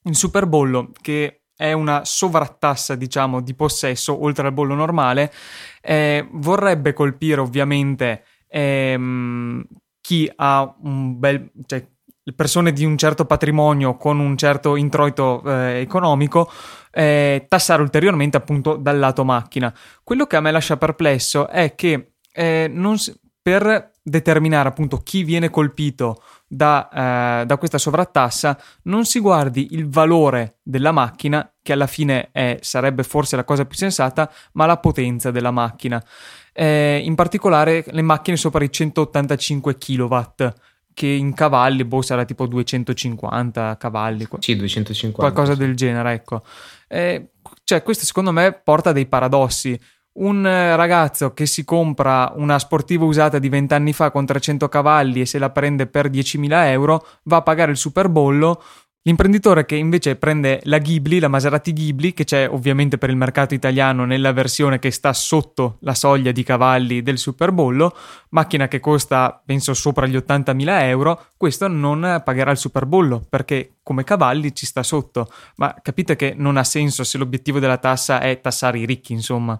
il 0.04 0.14
superbollo, 0.14 0.92
che 1.00 1.37
è 1.58 1.72
una 1.72 2.04
sovrattassa, 2.04 2.94
diciamo, 2.94 3.40
di 3.40 3.52
possesso 3.52 4.22
oltre 4.22 4.46
al 4.46 4.52
bollo 4.52 4.76
normale, 4.76 5.32
eh, 5.82 6.24
vorrebbe 6.30 6.92
colpire 6.92 7.40
ovviamente 7.40 8.22
ehm, 8.46 9.66
chi 10.00 10.30
ha 10.36 10.72
un 10.82 11.18
bel, 11.18 11.50
cioè 11.66 11.84
persone 12.36 12.72
di 12.72 12.84
un 12.84 12.96
certo 12.96 13.24
patrimonio 13.24 13.96
con 13.96 14.20
un 14.20 14.36
certo 14.36 14.76
introito 14.76 15.42
eh, 15.44 15.80
economico 15.80 16.48
eh, 16.92 17.46
tassare 17.48 17.82
ulteriormente 17.82 18.36
appunto 18.36 18.76
dal 18.76 18.98
lato 19.00 19.24
macchina. 19.24 19.74
Quello 20.04 20.26
che 20.26 20.36
a 20.36 20.40
me 20.40 20.52
lascia 20.52 20.76
perplesso 20.76 21.48
è 21.48 21.74
che 21.74 22.12
eh, 22.32 22.72
si, 22.94 23.20
per 23.42 23.94
determinare 24.00 24.68
appunto 24.68 24.98
chi 24.98 25.24
viene 25.24 25.50
colpito 25.50 26.22
da, 26.48 27.40
eh, 27.42 27.46
da, 27.46 27.56
questa 27.58 27.76
sovrattassa 27.76 28.58
non 28.84 29.04
si 29.04 29.20
guardi 29.20 29.68
il 29.72 29.86
valore 29.86 30.56
della 30.62 30.92
macchina 30.92 31.52
che 31.62 31.74
alla 31.74 31.86
fine 31.86 32.30
è, 32.32 32.56
sarebbe 32.62 33.02
forse 33.02 33.36
la 33.36 33.44
cosa 33.44 33.66
più 33.66 33.76
sensata 33.76 34.32
ma 34.52 34.64
la 34.64 34.78
potenza 34.78 35.30
della 35.30 35.50
macchina. 35.50 36.02
Eh, 36.54 37.02
in 37.04 37.14
particolare 37.14 37.84
le 37.88 38.02
macchine 38.02 38.36
sopra 38.36 38.64
i 38.64 38.72
185 38.72 39.76
kW 39.76 40.18
che 40.94 41.06
in 41.06 41.32
cavalli 41.32 41.84
boh 41.84 42.02
sarà 42.02 42.24
tipo 42.24 42.48
250 42.48 43.76
cavalli 43.76 44.26
sì 44.40 44.56
250 44.56 45.20
qualcosa 45.20 45.54
del 45.54 45.76
genere 45.76 46.14
ecco. 46.14 46.42
Eh, 46.88 47.30
cioè 47.62 47.82
questo 47.82 48.04
secondo 48.04 48.32
me 48.32 48.52
porta 48.52 48.90
dei 48.90 49.06
paradossi 49.06 49.78
un 50.18 50.42
ragazzo 50.42 51.32
che 51.32 51.46
si 51.46 51.64
compra 51.64 52.32
una 52.36 52.58
sportiva 52.58 53.04
usata 53.04 53.38
di 53.38 53.48
20 53.48 53.74
anni 53.74 53.92
fa 53.92 54.10
con 54.10 54.26
300 54.26 54.68
cavalli 54.68 55.20
e 55.20 55.26
se 55.26 55.38
la 55.38 55.50
prende 55.50 55.86
per 55.86 56.10
10.000 56.10 56.48
euro 56.70 57.06
va 57.24 57.36
a 57.38 57.42
pagare 57.42 57.70
il 57.70 57.76
superbollo 57.76 58.62
L'imprenditore 59.08 59.64
che 59.64 59.74
invece 59.76 60.16
prende 60.16 60.60
la 60.64 60.76
Ghibli, 60.76 61.18
la 61.18 61.28
Maserati 61.28 61.72
Ghibli, 61.72 62.12
che 62.12 62.24
c'è 62.24 62.46
ovviamente 62.46 62.98
per 62.98 63.08
il 63.08 63.16
mercato 63.16 63.54
italiano 63.54 64.04
nella 64.04 64.32
versione 64.32 64.78
che 64.78 64.90
sta 64.90 65.14
sotto 65.14 65.78
la 65.80 65.94
soglia 65.94 66.30
di 66.30 66.42
cavalli 66.42 67.00
del 67.02 67.16
Superbollo, 67.16 67.96
macchina 68.30 68.68
che 68.68 68.80
costa 68.80 69.40
penso 69.42 69.72
sopra 69.72 70.06
gli 70.06 70.14
80.000 70.14 70.82
euro, 70.82 71.28
questo 71.38 71.68
non 71.68 72.20
pagherà 72.22 72.50
il 72.50 72.58
Superbollo 72.58 73.24
perché 73.26 73.78
come 73.82 74.04
cavalli 74.04 74.54
ci 74.54 74.66
sta 74.66 74.82
sotto. 74.82 75.30
Ma 75.56 75.74
capite 75.80 76.14
che 76.14 76.34
non 76.36 76.58
ha 76.58 76.64
senso 76.64 77.02
se 77.02 77.16
l'obiettivo 77.16 77.60
della 77.60 77.78
tassa 77.78 78.20
è 78.20 78.38
tassare 78.42 78.78
i 78.78 78.84
ricchi, 78.84 79.14
insomma. 79.14 79.58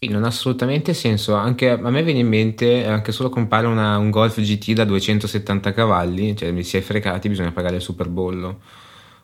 Non 0.00 0.22
ha 0.22 0.28
assolutamente 0.28 0.94
senso. 0.94 1.34
Anche 1.34 1.70
a 1.70 1.90
me 1.90 2.02
viene 2.04 2.20
in 2.20 2.28
mente, 2.28 2.86
anche 2.86 3.10
solo 3.10 3.28
compare 3.30 3.66
una, 3.66 3.98
un 3.98 4.10
Golf 4.10 4.40
GT 4.40 4.72
da 4.72 4.84
270 4.84 5.72
cavalli, 5.72 6.36
cioè 6.36 6.52
mi 6.52 6.62
si 6.62 6.76
è 6.76 6.80
fregati, 6.80 7.28
bisogna 7.28 7.50
pagare 7.50 7.76
il 7.76 7.82
superbollo. 7.82 8.60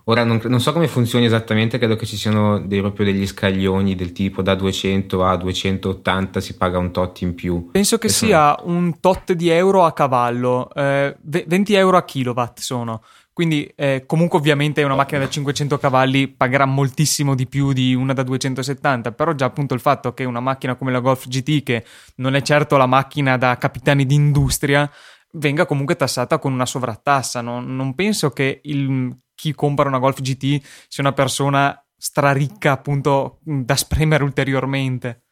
Ora 0.06 0.22
non, 0.22 0.38
non, 0.44 0.60
so 0.60 0.72
come 0.72 0.86
funzioni 0.86 1.24
esattamente, 1.24 1.78
credo 1.78 1.96
che 1.96 2.04
ci 2.04 2.18
siano 2.18 2.60
dei, 2.60 2.80
proprio 2.80 3.06
degli 3.06 3.26
scaglioni 3.26 3.94
del 3.94 4.12
tipo 4.12 4.42
da 4.42 4.54
200 4.54 5.24
a 5.24 5.36
280 5.36 6.40
si 6.40 6.56
paga 6.56 6.76
un 6.76 6.90
tot 6.90 7.22
in 7.22 7.34
più. 7.34 7.70
Penso 7.70 7.96
che 7.96 8.08
Adesso 8.08 8.26
sia 8.26 8.56
un 8.64 9.00
tot 9.00 9.32
di 9.32 9.48
euro 9.48 9.84
a 9.84 9.92
cavallo, 9.94 10.68
eh, 10.74 11.16
20 11.22 11.74
euro 11.74 11.96
a 11.96 12.04
kilowatt 12.04 12.60
sono. 12.60 13.02
Quindi 13.32 13.64
eh, 13.74 14.04
comunque 14.06 14.38
ovviamente 14.38 14.82
una 14.84 14.94
macchina 14.94 15.20
da 15.20 15.28
500 15.28 15.78
cavalli 15.78 16.28
pagherà 16.28 16.66
moltissimo 16.66 17.34
di 17.34 17.48
più 17.48 17.72
di 17.72 17.92
una 17.94 18.12
da 18.12 18.22
270, 18.22 19.10
però 19.12 19.32
già 19.32 19.46
appunto 19.46 19.74
il 19.74 19.80
fatto 19.80 20.12
che 20.12 20.24
una 20.24 20.38
macchina 20.38 20.76
come 20.76 20.92
la 20.92 21.00
Golf 21.00 21.26
GT, 21.26 21.62
che 21.62 21.84
non 22.16 22.36
è 22.36 22.42
certo 22.42 22.76
la 22.76 22.86
macchina 22.86 23.36
da 23.36 23.56
capitani 23.56 24.04
d'industria, 24.06 24.88
venga 25.32 25.66
comunque 25.66 25.96
tassata 25.96 26.38
con 26.38 26.52
una 26.52 26.66
sovrattassa. 26.66 27.40
Non, 27.40 27.74
non 27.74 27.94
penso 27.94 28.30
che 28.30 28.60
il, 28.64 29.16
chi 29.34 29.54
compra 29.54 29.88
una 29.88 29.98
Golf 29.98 30.20
GT 30.20 30.60
sia 30.88 31.02
una 31.02 31.12
persona 31.12 31.78
straricca 31.96 32.72
appunto 32.72 33.38
da 33.42 33.76
spremere 33.76 34.24
ulteriormente. 34.24 35.24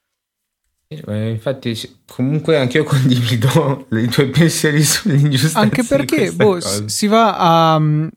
Eh, 1.06 1.30
infatti, 1.30 1.78
comunque 2.06 2.58
anche 2.58 2.78
io 2.78 2.84
condivido 2.84 3.86
i 3.92 4.08
tuoi 4.08 4.30
pensieri 4.30 4.82
sull'ingiustizia. 4.82 5.60
Anche 5.60 5.84
perché 5.84 6.32
boh, 6.32 6.58
si 6.60 7.06
va 7.06 7.36
a, 7.36 7.76
um, 7.76 8.10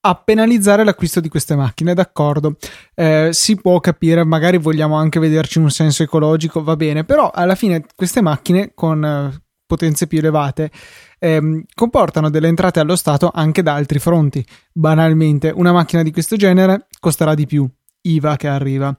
a, 0.00 0.14
penalizzare 0.14 0.84
l'acquisto 0.84 1.20
di 1.20 1.28
queste 1.28 1.54
macchine, 1.54 1.92
d'accordo. 1.92 2.56
Eh, 2.94 3.30
si 3.32 3.56
può 3.56 3.78
capire, 3.80 4.24
magari 4.24 4.56
vogliamo 4.56 4.96
anche 4.96 5.20
vederci 5.20 5.58
un 5.58 5.70
senso 5.70 6.02
ecologico, 6.02 6.62
va 6.62 6.76
bene, 6.76 7.04
però 7.04 7.30
alla 7.30 7.54
fine 7.54 7.84
queste 7.94 8.22
macchine 8.22 8.72
con 8.74 9.02
uh, 9.02 9.38
potenze 9.66 10.06
più 10.06 10.18
elevate 10.18 10.70
ehm, 11.18 11.62
comportano 11.74 12.30
delle 12.30 12.48
entrate 12.48 12.80
allo 12.80 12.96
Stato 12.96 13.30
anche 13.32 13.62
da 13.62 13.74
altri 13.74 13.98
fronti. 13.98 14.44
Banalmente, 14.72 15.52
una 15.54 15.72
macchina 15.72 16.02
di 16.02 16.12
questo 16.12 16.36
genere 16.36 16.86
costerà 17.00 17.34
di 17.34 17.46
più. 17.46 17.68
IVA 18.02 18.36
che 18.36 18.46
arriva 18.46 18.96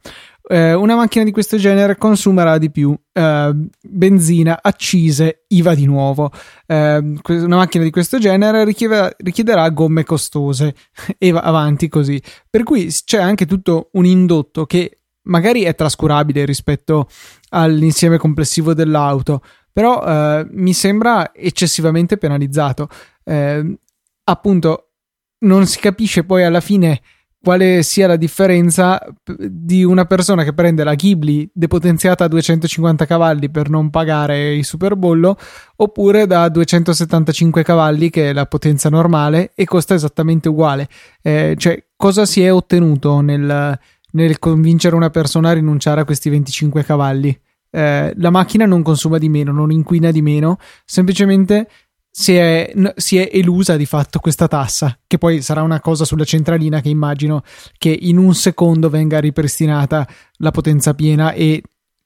eh, 0.49 0.73
una 0.73 0.95
macchina 0.95 1.25
di 1.25 1.31
questo 1.31 1.57
genere 1.57 1.97
consumerà 1.97 2.57
di 2.57 2.71
più 2.71 2.97
eh, 3.11 3.51
benzina, 3.81 4.59
accise, 4.61 5.43
IVA 5.47 5.75
di 5.75 5.85
nuovo. 5.85 6.31
Eh, 6.65 6.97
una 7.27 7.55
macchina 7.57 7.83
di 7.83 7.89
questo 7.89 8.17
genere 8.17 8.63
richiederà, 8.63 9.11
richiederà 9.17 9.69
gomme 9.69 10.03
costose 10.03 10.73
e 11.17 11.31
va 11.31 11.41
avanti 11.41 11.89
così. 11.89 12.21
Per 12.49 12.63
cui 12.63 12.87
c'è 12.87 13.19
anche 13.19 13.45
tutto 13.45 13.89
un 13.93 14.05
indotto 14.05 14.65
che 14.65 14.99
magari 15.23 15.63
è 15.63 15.75
trascurabile 15.75 16.45
rispetto 16.45 17.09
all'insieme 17.49 18.17
complessivo 18.17 18.73
dell'auto, 18.73 19.41
però 19.77 20.03
eh, 20.03 20.47
mi 20.53 20.73
sembra 20.73 21.35
eccessivamente 21.35 22.17
penalizzato. 22.17 22.89
Eh, 23.23 23.77
appunto, 24.23 24.93
non 25.41 25.67
si 25.67 25.77
capisce 25.77 26.23
poi 26.23 26.43
alla 26.43 26.61
fine 26.61 26.99
quale 27.39 27.83
sia 27.83 28.07
la 28.07 28.15
differenza 28.15 28.99
di 29.37 29.83
una 29.83 30.05
persona 30.05 30.43
che 30.43 30.55
prende 30.55 30.83
la 30.83 30.95
Ghibli 30.95 31.47
depotenziata 31.53 32.23
a 32.23 32.27
250 32.27 33.05
cavalli 33.05 33.51
per 33.51 33.69
non 33.69 33.91
pagare 33.91 34.55
il 34.55 34.65
superbollo 34.65 35.37
oppure 35.75 36.25
da 36.25 36.49
275 36.49 37.61
cavalli 37.61 38.09
che 38.09 38.31
è 38.31 38.33
la 38.33 38.47
potenza 38.47 38.89
normale 38.89 39.51
e 39.53 39.65
costa 39.65 39.93
esattamente 39.93 40.49
uguale. 40.49 40.89
Eh, 41.21 41.53
cioè, 41.55 41.85
cosa 41.95 42.25
si 42.25 42.41
è 42.41 42.51
ottenuto 42.51 43.21
nel, 43.21 43.79
nel, 44.13 44.39
convincere 44.39 44.95
una 44.95 45.11
persona 45.11 45.51
a 45.51 45.53
rinunciare 45.53 46.01
a 46.01 46.03
questi 46.03 46.31
25 46.31 46.83
cavalli? 46.83 47.39
Eh, 47.77 48.11
la 48.17 48.31
macchina 48.31 48.65
non 48.65 48.81
consuma 48.81 49.19
di 49.19 49.29
meno, 49.29 49.51
non 49.51 49.69
inquina 49.69 50.09
di 50.09 50.23
meno, 50.23 50.57
semplicemente 50.83 51.69
si 52.09 52.33
è, 52.33 52.73
si 52.95 53.17
è, 53.17 53.29
elusa 53.31 53.77
di 53.77 53.85
fatto 53.85 54.17
questa 54.17 54.47
tassa, 54.47 54.97
che 55.05 55.19
poi 55.19 55.43
sarà 55.43 55.61
una 55.61 55.79
cosa 55.79 56.03
sulla 56.03 56.23
centralina 56.23 56.81
che 56.81 56.89
immagino 56.89 57.43
che 57.77 57.89
in 57.89 58.17
un 58.17 58.33
secondo 58.33 58.89
venga 58.89 59.19
ripristinata 59.19 60.07
la 60.37 60.49
potenza 60.49 60.95
piena 60.95 61.33
e 61.33 61.61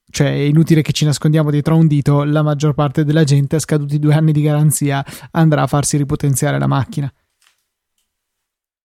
cioè 0.09 0.27
è 0.27 0.41
inutile 0.41 0.81
che 0.81 0.91
ci 0.91 1.05
nascondiamo 1.05 1.49
dietro 1.49 1.75
a 1.75 1.77
un 1.77 1.87
dito, 1.87 2.25
la 2.25 2.41
maggior 2.41 2.73
parte 2.73 3.05
della 3.05 3.23
gente, 3.23 3.57
scaduti 3.57 3.97
due 3.97 4.13
anni 4.13 4.33
di 4.33 4.41
garanzia, 4.41 5.05
andrà 5.31 5.61
a 5.61 5.67
farsi 5.67 5.95
ripotenziare 5.95 6.59
la 6.59 6.67
macchina. 6.67 7.09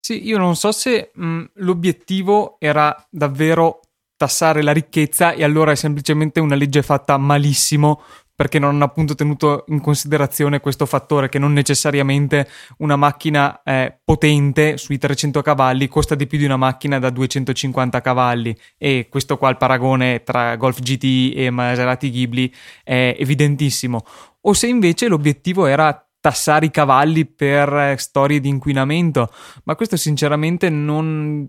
Sì, 0.02 0.28
io 0.28 0.38
non 0.38 0.58
so 0.58 0.74
se 0.74 1.12
mh, 1.14 1.44
l'obiettivo 1.54 2.58
era 2.60 2.94
davvero 3.10 3.80
tassare 4.26 4.64
la 4.64 4.74
ricchezza 4.74 5.34
e 5.34 5.44
allora 5.44 5.72
è 5.72 5.76
semplicemente 5.76 6.40
una 6.40 6.56
legge 6.56 6.82
fatta 6.82 7.16
malissimo 7.18 8.02
perché 8.36 8.60
non 8.60 8.72
hanno 8.72 8.84
appunto 8.84 9.16
tenuto 9.16 9.64
in 9.68 9.80
considerazione 9.80 10.60
questo 10.60 10.86
fattore 10.86 11.30
che 11.30 11.40
non 11.40 11.54
necessariamente 11.54 12.50
una 12.80 12.98
macchina 12.98 13.62
eh, 13.64 13.98
potente 14.04 14.78
sui 14.78 14.98
300 14.98 15.42
cavalli 15.42 15.88
costa 15.88 16.16
di 16.16 16.28
più 16.28 16.38
di 16.38 16.44
una 16.44 16.58
macchina 16.58 17.00
da 17.00 17.10
250 17.12 18.02
cavalli. 18.02 18.58
E 18.78 19.08
questo 19.10 19.38
qua 19.38 19.50
il 19.50 19.58
paragone 19.58 20.24
tra 20.24 20.58
Golf 20.58 20.82
GT 20.82 21.34
e 21.34 21.50
Maserati 21.50 22.10
Ghibli 22.10 22.52
è 22.84 23.16
evidentissimo. 23.18 24.04
O 24.42 24.54
se 24.54 24.68
invece 24.68 25.08
l'obiettivo 25.08 25.66
era 25.66 25.98
tassare 26.20 26.66
i 26.66 26.72
cavalli 26.72 27.26
per 27.26 27.72
eh, 27.74 27.98
storie 27.98 28.42
di 28.42 28.50
inquinamento? 28.50 29.32
Ma 29.64 29.76
questo 29.76 29.96
sinceramente 29.96 30.70
non, 30.70 31.48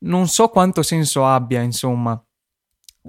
non 0.00 0.28
so 0.28 0.48
quanto 0.48 0.82
senso 0.82 1.26
abbia 1.26 1.62
insomma. 1.62 2.20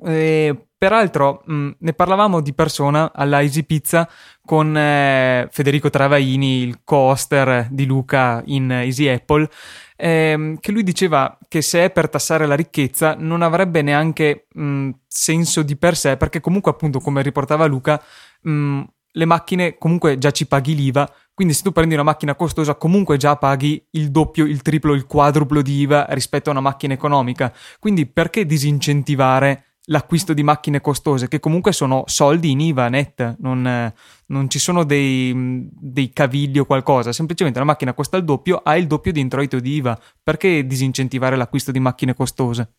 E 0.06 0.70
Peraltro, 0.80 1.44
mh, 1.46 1.54
mm, 1.54 1.70
ne 1.80 1.94
parlavamo 1.94 2.40
di 2.40 2.54
persona 2.54 3.12
alla 3.14 3.42
Easy 3.42 3.64
Pizza 3.64 4.10
con 4.46 4.78
eh, 4.78 5.50
Federico 5.52 5.90
Travaini, 5.90 6.62
il 6.62 6.80
co-hoster 6.86 7.68
di 7.70 7.86
Luca 7.86 8.42
in 8.46 8.72
Easy 8.72 9.10
Apple, 9.10 9.50
ehm, 9.98 10.58
che 10.62 10.72
lui 10.72 10.84
diceva 10.84 11.38
che 11.50 11.62
se 11.62 11.84
è 11.84 11.90
per 11.90 12.08
tassare 12.08 12.46
la 12.46 12.56
ricchezza 12.56 13.14
non 13.20 13.42
avrebbe 13.42 13.82
neanche 13.82 14.48
mh, 14.54 14.64
mm, 14.64 14.90
senso 15.06 15.64
di 15.64 15.76
per 15.76 15.98
sé, 15.98 16.16
perché 16.16 16.40
comunque 16.40 16.72
appunto 16.72 17.02
come 17.02 17.22
riportava 17.22 17.66
Luca, 17.66 18.02
mh, 18.44 18.52
mm, 18.52 18.82
le 19.12 19.26
macchine 19.26 19.78
comunque 19.78 20.18
già 20.18 20.32
ci 20.32 20.48
paghi 20.48 20.76
l'IVA, 20.76 21.14
Quindi 21.40 21.56
se 21.56 21.64
tu 21.64 21.72
prendi 21.72 21.94
una 21.94 22.04
macchina 22.04 22.36
costosa 22.36 22.76
comunque 22.76 23.16
già 23.16 23.38
paghi 23.38 23.82
il 23.92 24.12
doppio, 24.12 24.44
il 24.44 24.62
triplo, 24.62 24.94
il 24.94 25.06
quadruplo 25.06 25.62
di 25.62 25.80
IVA 25.80 26.08
rispetto 26.10 26.50
a 26.50 26.52
una 26.52 26.60
macchina 26.60 26.94
economica. 26.94 27.56
Quindi 27.80 28.08
perché 28.08 28.46
disincentivare 28.46 29.78
l'acquisto 29.86 30.34
di 30.34 30.44
macchine 30.44 30.82
costose, 30.82 31.30
che 31.30 31.40
comunque 31.40 31.72
sono 31.72 32.04
soldi 32.08 32.52
in 32.52 32.60
IVA 32.60 32.90
net, 32.90 33.38
non, 33.40 33.94
non 34.26 34.50
ci 34.50 34.60
sono 34.60 34.84
dei, 34.84 35.66
dei, 35.80 36.12
cavigli 36.12 36.60
o 36.60 36.66
qualcosa, 36.66 37.14
semplicemente 37.14 37.58
una 37.58 37.72
macchina 37.72 37.94
costa 37.94 38.18
il 38.18 38.26
doppio, 38.26 38.58
ha 38.62 38.76
il 38.76 38.86
doppio 38.86 39.14
di 39.14 39.22
introito 39.22 39.62
di 39.62 39.76
IVA, 39.76 39.98
perché 40.22 40.66
disincentivare 40.66 41.38
l'acquisto 41.38 41.72
di 41.72 41.80
macchine 41.80 42.14
costose? 42.14 42.79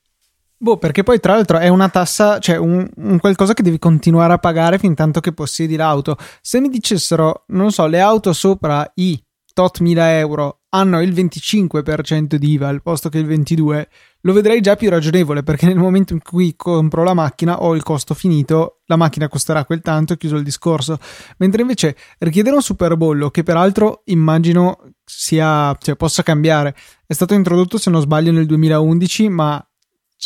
Boh, 0.62 0.76
perché 0.76 1.02
poi 1.02 1.18
tra 1.20 1.32
l'altro 1.32 1.56
è 1.56 1.68
una 1.68 1.88
tassa, 1.88 2.38
cioè 2.38 2.56
un, 2.56 2.86
un, 2.96 3.18
qualcosa 3.18 3.54
che 3.54 3.62
devi 3.62 3.78
continuare 3.78 4.34
a 4.34 4.38
pagare 4.38 4.78
fin 4.78 4.94
tanto 4.94 5.20
che 5.20 5.32
possiedi 5.32 5.74
l'auto. 5.74 6.18
Se 6.42 6.60
mi 6.60 6.68
dicessero, 6.68 7.44
non 7.48 7.72
so, 7.72 7.86
le 7.86 7.98
auto 7.98 8.34
sopra 8.34 8.86
i 8.96 9.18
tot 9.54 9.80
mila 9.80 10.18
euro 10.18 10.60
hanno 10.68 11.00
il 11.00 11.14
25% 11.14 12.34
di 12.34 12.50
IVA 12.50 12.68
al 12.68 12.82
posto 12.82 13.08
che 13.08 13.16
il 13.16 13.26
22%, 13.26 13.86
lo 14.20 14.32
vedrei 14.34 14.60
già 14.60 14.76
più 14.76 14.90
ragionevole 14.90 15.42
perché 15.42 15.64
nel 15.64 15.78
momento 15.78 16.12
in 16.12 16.20
cui 16.20 16.54
compro 16.54 17.04
la 17.04 17.14
macchina 17.14 17.62
ho 17.62 17.74
il 17.74 17.82
costo 17.82 18.12
finito, 18.12 18.80
la 18.84 18.96
macchina 18.96 19.28
costerà 19.28 19.64
quel 19.64 19.80
tanto 19.80 20.16
chiuso 20.16 20.36
il 20.36 20.44
discorso. 20.44 20.98
Mentre 21.38 21.62
invece 21.62 21.96
richiedere 22.18 22.54
un 22.54 22.60
superbollo, 22.60 23.30
che 23.30 23.44
peraltro 23.44 24.02
immagino 24.04 24.92
sia, 25.06 25.74
cioè, 25.80 25.96
possa 25.96 26.22
cambiare, 26.22 26.76
è 27.06 27.14
stato 27.14 27.32
introdotto 27.32 27.78
se 27.78 27.88
non 27.88 28.02
sbaglio 28.02 28.30
nel 28.30 28.44
2011, 28.44 29.28
ma 29.30 29.64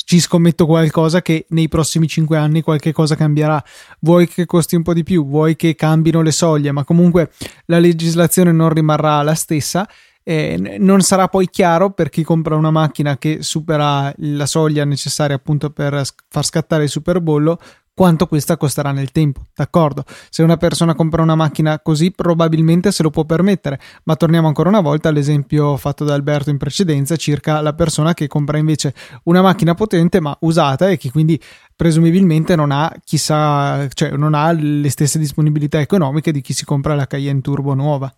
ci 0.04 0.18
scommetto 0.18 0.66
qualcosa 0.66 1.22
che 1.22 1.46
nei 1.50 1.68
prossimi 1.68 2.08
5 2.08 2.36
anni 2.36 2.62
qualche 2.62 2.92
cosa 2.92 3.14
cambierà. 3.14 3.62
Vuoi 4.00 4.26
che 4.26 4.44
costi 4.44 4.74
un 4.74 4.82
po' 4.82 4.92
di 4.92 5.04
più, 5.04 5.24
vuoi 5.24 5.54
che 5.54 5.76
cambino 5.76 6.20
le 6.20 6.32
soglie, 6.32 6.72
ma 6.72 6.82
comunque 6.82 7.30
la 7.66 7.78
legislazione 7.78 8.50
non 8.50 8.70
rimarrà 8.70 9.22
la 9.22 9.34
stessa. 9.34 9.88
Eh, 10.26 10.78
non 10.78 11.02
sarà 11.02 11.28
poi 11.28 11.50
chiaro 11.50 11.90
per 11.90 12.08
chi 12.08 12.22
compra 12.22 12.56
una 12.56 12.70
macchina 12.70 13.18
che 13.18 13.42
supera 13.42 14.10
la 14.16 14.46
soglia 14.46 14.84
necessaria 14.86 15.36
appunto 15.36 15.68
per 15.70 16.02
far 16.28 16.44
scattare 16.44 16.84
il 16.84 16.88
superbollo 16.88 17.58
quanto 17.94 18.26
questa 18.26 18.56
costerà 18.56 18.90
nel 18.90 19.12
tempo, 19.12 19.46
d'accordo? 19.54 20.04
Se 20.28 20.42
una 20.42 20.56
persona 20.56 20.94
compra 20.94 21.22
una 21.22 21.36
macchina 21.36 21.78
così 21.80 22.10
probabilmente 22.10 22.90
se 22.90 23.04
lo 23.04 23.10
può 23.10 23.24
permettere, 23.24 23.78
ma 24.04 24.16
torniamo 24.16 24.48
ancora 24.48 24.68
una 24.68 24.80
volta 24.80 25.10
all'esempio 25.10 25.76
fatto 25.76 26.04
da 26.04 26.14
Alberto 26.14 26.50
in 26.50 26.58
precedenza 26.58 27.14
circa 27.16 27.60
la 27.60 27.72
persona 27.72 28.12
che 28.12 28.26
compra 28.26 28.58
invece 28.58 28.94
una 29.24 29.42
macchina 29.42 29.74
potente 29.74 30.20
ma 30.20 30.36
usata 30.40 30.88
e 30.88 30.96
che 30.96 31.10
quindi 31.10 31.40
presumibilmente 31.76 32.56
non 32.56 32.72
ha 32.72 32.92
chissà, 33.04 33.86
cioè 33.92 34.10
non 34.10 34.34
ha 34.34 34.50
le 34.50 34.90
stesse 34.90 35.18
disponibilità 35.18 35.80
economiche 35.80 36.32
di 36.32 36.40
chi 36.40 36.52
si 36.52 36.64
compra 36.64 36.94
la 36.96 37.06
Cayenne 37.06 37.42
Turbo 37.42 37.74
nuova. 37.74 38.12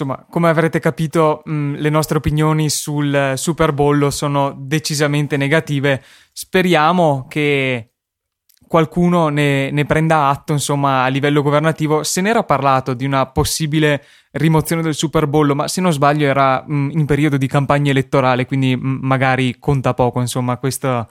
Insomma, 0.00 0.24
come 0.30 0.48
avrete 0.48 0.78
capito, 0.78 1.42
mh, 1.44 1.74
le 1.74 1.90
nostre 1.90 2.16
opinioni 2.16 2.70
sul 2.70 3.34
Super 3.36 3.74
Bowl 3.74 4.10
sono 4.10 4.54
decisamente 4.56 5.36
negative. 5.36 6.02
Speriamo 6.32 7.26
che 7.28 7.90
qualcuno 8.66 9.28
ne, 9.28 9.70
ne, 9.70 9.84
prenda 9.84 10.28
atto, 10.28 10.54
insomma, 10.54 11.02
a 11.02 11.08
livello 11.08 11.42
governativo. 11.42 12.02
Se 12.02 12.22
n'era 12.22 12.44
parlato 12.44 12.94
di 12.94 13.04
una 13.04 13.26
possibile 13.26 14.02
rimozione 14.32 14.80
del 14.80 14.94
Super 14.94 15.26
Bowl, 15.26 15.52
ma 15.54 15.68
se 15.68 15.82
non 15.82 15.92
sbaglio 15.92 16.26
era 16.26 16.64
mh, 16.66 16.92
in 16.92 17.04
periodo 17.04 17.36
di 17.36 17.46
campagna 17.46 17.90
elettorale, 17.90 18.46
quindi 18.46 18.74
mh, 18.74 19.00
magari 19.02 19.58
conta 19.58 19.92
poco, 19.92 20.20
insomma, 20.20 20.56
questo, 20.56 21.10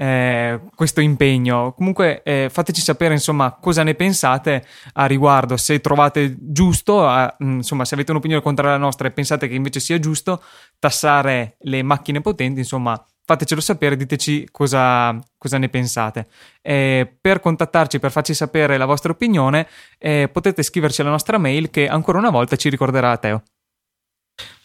eh, 0.00 0.58
questo 0.74 1.02
impegno. 1.02 1.74
Comunque 1.74 2.22
eh, 2.22 2.48
fateci 2.50 2.80
sapere, 2.80 3.12
insomma, 3.12 3.52
cosa 3.60 3.82
ne 3.82 3.94
pensate 3.94 4.64
a 4.94 5.04
riguardo, 5.04 5.58
se 5.58 5.80
trovate 5.80 6.36
giusto, 6.38 7.06
a, 7.06 7.36
insomma, 7.40 7.84
se 7.84 7.92
avete 7.94 8.10
un'opinione 8.12 8.42
contraria 8.42 8.72
alla 8.74 8.82
nostra 8.82 9.08
e 9.08 9.10
pensate 9.10 9.46
che 9.46 9.54
invece 9.54 9.78
sia 9.78 9.98
giusto 9.98 10.42
tassare 10.78 11.56
le 11.60 11.82
macchine 11.82 12.22
potenti, 12.22 12.60
insomma, 12.60 13.04
fatecelo 13.26 13.60
sapere, 13.60 13.94
diteci 13.94 14.48
cosa, 14.50 15.18
cosa 15.36 15.58
ne 15.58 15.68
pensate. 15.68 16.28
Eh, 16.62 17.18
per 17.20 17.40
contattarci, 17.40 17.98
per 17.98 18.10
farci 18.10 18.32
sapere 18.32 18.78
la 18.78 18.86
vostra 18.86 19.12
opinione, 19.12 19.68
eh, 19.98 20.30
potete 20.32 20.62
scriverci 20.62 21.02
alla 21.02 21.10
nostra 21.10 21.36
mail 21.36 21.68
che 21.68 21.86
ancora 21.86 22.16
una 22.16 22.30
volta 22.30 22.56
ci 22.56 22.70
ricorderà 22.70 23.18
Teo. 23.18 23.42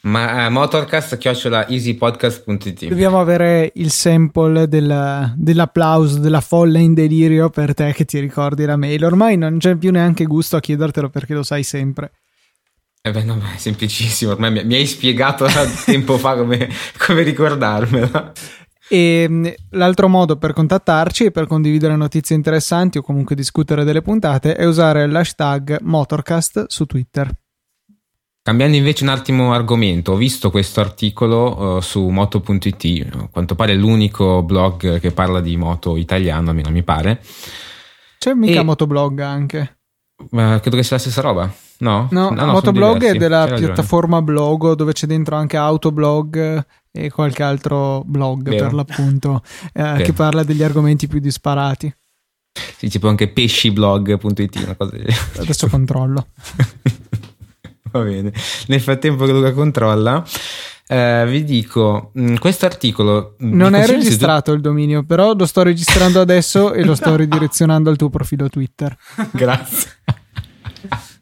Ma 0.05 0.45
uh, 0.45 0.51
motorcast 0.51 1.17
chiocciola 1.17 1.67
easypodcast.it 1.67 2.87
Dobbiamo 2.87 3.19
avere 3.19 3.71
il 3.75 3.89
sample 3.89 4.67
del, 4.67 5.33
dell'applauso, 5.35 6.19
della 6.19 6.41
folla 6.41 6.77
in 6.77 6.93
delirio 6.93 7.49
per 7.49 7.73
te 7.73 7.91
che 7.91 8.05
ti 8.05 8.19
ricordi 8.19 8.65
la 8.65 8.77
mail. 8.77 9.03
Ormai 9.03 9.35
non 9.35 9.57
c'è 9.57 9.75
più 9.75 9.91
neanche 9.91 10.25
gusto 10.25 10.57
a 10.57 10.59
chiedertelo 10.59 11.09
perché 11.09 11.33
lo 11.33 11.41
sai 11.41 11.63
sempre. 11.63 12.11
Eh 13.01 13.11
beh, 13.11 13.23
no, 13.23 13.39
è 13.53 13.57
semplicissimo, 13.57 14.31
ormai 14.31 14.51
mi, 14.51 14.63
mi 14.63 14.75
hai 14.75 14.85
spiegato 14.85 15.47
tempo 15.85 16.17
fa 16.17 16.35
come, 16.35 16.69
come 16.97 17.21
ricordarmela. 17.23 18.31
E 18.87 19.25
mm, 19.27 19.45
l'altro 19.71 20.07
modo 20.07 20.37
per 20.37 20.53
contattarci 20.53 21.25
e 21.25 21.31
per 21.31 21.47
condividere 21.47 21.95
notizie 21.95 22.35
interessanti 22.35 22.99
o 22.99 23.01
comunque 23.01 23.35
discutere 23.35 23.83
delle 23.83 24.01
puntate 24.01 24.55
è 24.55 24.65
usare 24.65 25.07
l'hashtag 25.07 25.79
Motorcast 25.81 26.65
su 26.67 26.85
Twitter. 26.85 27.31
Cambiando 28.45 28.77
invece 28.77 29.03
un 29.03 29.09
attimo 29.09 29.53
argomento, 29.53 30.11
ho 30.11 30.15
visto 30.15 30.51
questo 30.51 30.79
articolo 30.79 31.77
uh, 31.77 31.81
su 31.81 32.09
moto.it, 32.09 33.07
a 33.11 33.27
quanto 33.31 33.55
pare 33.55 33.73
l'unico 33.73 34.43
blog 34.43 34.99
che 34.99 35.09
parla 35.09 35.41
di 35.41 35.57
moto 35.57 35.97
italiano, 35.97 36.49
almeno 36.51 36.69
mi 36.69 36.83
pare. 36.83 37.23
C'è 38.19 38.35
mica 38.35 38.59
e... 38.59 38.63
motoblog 38.63 39.19
anche? 39.21 39.77
Uh, 40.29 40.59
credo 40.59 40.75
che 40.75 40.83
sia 40.83 40.97
la 40.97 41.01
stessa 41.01 41.21
roba. 41.21 41.51
No, 41.79 42.07
no, 42.11 42.29
no, 42.29 42.45
no 42.45 42.51
Motoblog 42.51 43.03
è 43.05 43.15
della 43.15 43.47
piattaforma 43.47 44.21
Blogo 44.21 44.75
dove 44.75 44.93
c'è 44.93 45.07
dentro 45.07 45.35
anche 45.35 45.57
Autoblog 45.57 46.65
e 46.91 47.09
qualche 47.09 47.41
altro 47.41 48.03
blog 48.05 48.47
Vero. 48.47 48.63
per 48.63 48.73
l'appunto 48.75 49.41
eh, 49.73 50.03
che 50.03 50.13
parla 50.13 50.43
degli 50.43 50.61
argomenti 50.61 51.07
più 51.07 51.17
disparati. 51.17 51.91
Sì, 52.77 52.89
tipo 52.89 53.07
anche 53.07 53.27
pesciblog.it, 53.27 54.55
una 54.57 54.75
cosa 54.75 54.97
Adesso 55.39 55.67
controllo. 55.67 56.27
Va 57.95 58.01
bene. 58.01 58.33
Nel 58.67 58.81
frattempo 58.81 59.23
che 59.23 59.31
Luca 59.31 59.53
controlla, 59.53 60.21
eh, 60.85 61.23
vi 61.27 61.45
dico, 61.45 62.11
mm, 62.19 62.35
questo 62.35 62.65
articolo... 62.65 63.37
Mm, 63.41 63.53
non 63.53 63.73
è 63.73 63.85
registrato 63.87 64.51
tu... 64.51 64.57
il 64.57 64.61
dominio, 64.61 65.03
però 65.03 65.33
lo 65.33 65.45
sto 65.45 65.63
registrando 65.63 66.19
adesso 66.19 66.73
e 66.73 66.83
lo 66.83 66.93
sto 66.93 67.15
ridirezionando 67.15 67.89
al 67.89 67.95
tuo 67.95 68.09
profilo 68.09 68.49
Twitter. 68.49 68.95
Grazie. 69.31 69.89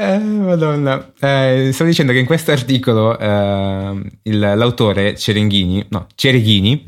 Eh, 0.00 0.18
Madonna, 0.18 1.12
eh, 1.18 1.70
stavo 1.72 1.90
dicendo 1.90 2.12
che 2.12 2.20
in 2.20 2.24
questo 2.24 2.52
articolo 2.52 3.18
eh, 3.18 4.00
il, 4.22 4.38
l'autore 4.38 5.16
Cerenghini, 5.16 5.84
no, 5.88 6.06
Cereghini, 6.14 6.86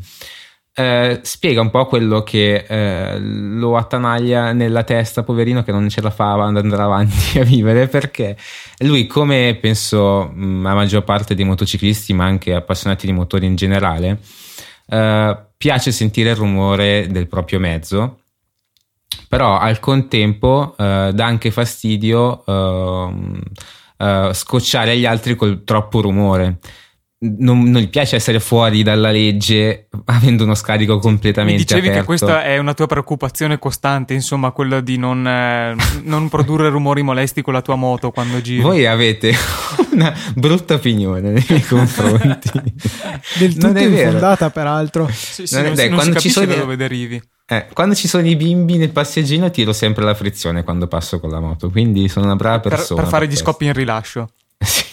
eh, 0.75 1.21
spiega 1.23 1.61
un 1.61 1.71
po' 1.71 1.87
quello 1.87 2.23
che 2.23 2.65
eh, 2.67 3.19
lo 3.19 3.77
attanaglia 3.77 4.53
nella 4.53 4.83
testa, 4.85 5.23
poverino, 5.23 5.63
che 5.63 5.73
non 5.73 5.89
ce 5.89 6.01
la 6.01 6.11
fa 6.11 6.33
ad 6.33 6.57
andare 6.57 6.83
avanti 6.83 7.39
a 7.41 7.45
vivere, 7.45 7.89
perché 7.89 8.37
lui, 8.79 9.07
come 9.07 9.59
penso 9.61 10.33
mm, 10.35 10.63
la 10.63 10.75
maggior 10.75 11.05
parte 11.05 11.35
dei 11.35 11.45
motociclisti, 11.45 12.13
ma 12.13 12.25
anche 12.25 12.55
appassionati 12.55 13.07
di 13.07 13.13
motori 13.13 13.47
in 13.47 13.57
generale, 13.57 14.19
eh, 14.89 15.37
piace 15.57 15.93
sentire 15.93 16.31
il 16.31 16.37
rumore 16.37 17.07
del 17.11 17.27
proprio 17.27 17.59
mezzo 17.59 18.21
però 19.31 19.59
al 19.59 19.79
contempo 19.79 20.75
eh, 20.77 21.13
dà 21.15 21.25
anche 21.25 21.53
fastidio 21.53 22.45
eh, 22.45 23.13
eh, 23.99 24.31
scocciare 24.33 24.97
gli 24.97 25.07
altri 25.07 25.37
col 25.37 25.63
troppo 25.63 26.01
rumore. 26.01 26.59
Non, 27.23 27.65
non, 27.65 27.83
gli 27.83 27.91
piace 27.91 28.17
essere 28.17 28.41
fuori 28.41 28.83
dalla 28.83 29.11
legge 29.11 29.89
avendo 30.07 30.45
uno 30.45 30.55
scarico 30.55 30.99
completamente 30.99 31.59
Mi 31.59 31.65
dicevi 31.65 31.89
aperto. 31.89 32.01
che 32.01 32.07
questa 32.07 32.45
è 32.45 32.57
una 32.57 32.73
tua 32.73 32.87
preoccupazione 32.87 33.59
costante, 33.59 34.15
insomma, 34.15 34.53
quella 34.53 34.81
di 34.81 34.97
non, 34.97 35.27
eh, 35.27 35.77
non 36.05 36.31
produrre 36.31 36.71
rumori 36.71 37.03
molesti 37.03 37.43
con 37.43 37.53
la 37.53 37.61
tua 37.61 37.77
moto 37.77 38.11
quando 38.11 38.41
giri. 38.41 38.63
Voi 38.63 38.87
avete 38.87 39.35
una 39.93 40.17
brutta 40.35 40.75
opinione 40.75 41.31
nei 41.31 41.45
miei 41.47 41.63
confronti. 41.63 42.51
Del 43.39 43.55
tutto 43.55 43.79
infondata, 43.79 44.49
peraltro. 44.49 45.07
Sì, 45.13 45.47
sì, 45.47 45.55
non, 45.57 45.65
non, 45.65 45.75
dai, 45.75 45.89
non 45.89 45.99
quando 45.99 46.21
ci 46.21 46.31
sono 46.31 46.47
da 46.47 46.55
dove 46.55 46.77
derivi. 46.77 47.23
Eh, 47.47 47.67
quando 47.75 47.95
ci 47.95 48.09
sono 48.09 48.27
i 48.27 48.37
bimbi 48.37 48.79
nel 48.79 48.93
passeggino 48.93 49.51
tiro 49.51 49.75
sempre 49.75 50.05
la 50.05 50.15
frizione 50.15 50.65
quando 50.65 50.87
passo 50.87 51.21
con 51.21 51.29
la 51.29 51.41
moto, 51.41 51.69
quindi 51.69 52.09
sono 52.09 52.25
una 52.25 52.37
brava 52.37 52.61
persona. 52.61 53.03
Per, 53.03 53.03
per 53.03 53.07
fare 53.09 53.27
per 53.27 53.35
gli 53.35 53.37
scoppi 53.37 53.67
in 53.67 53.75
rilascio. 53.75 54.31
sì. 54.57 54.85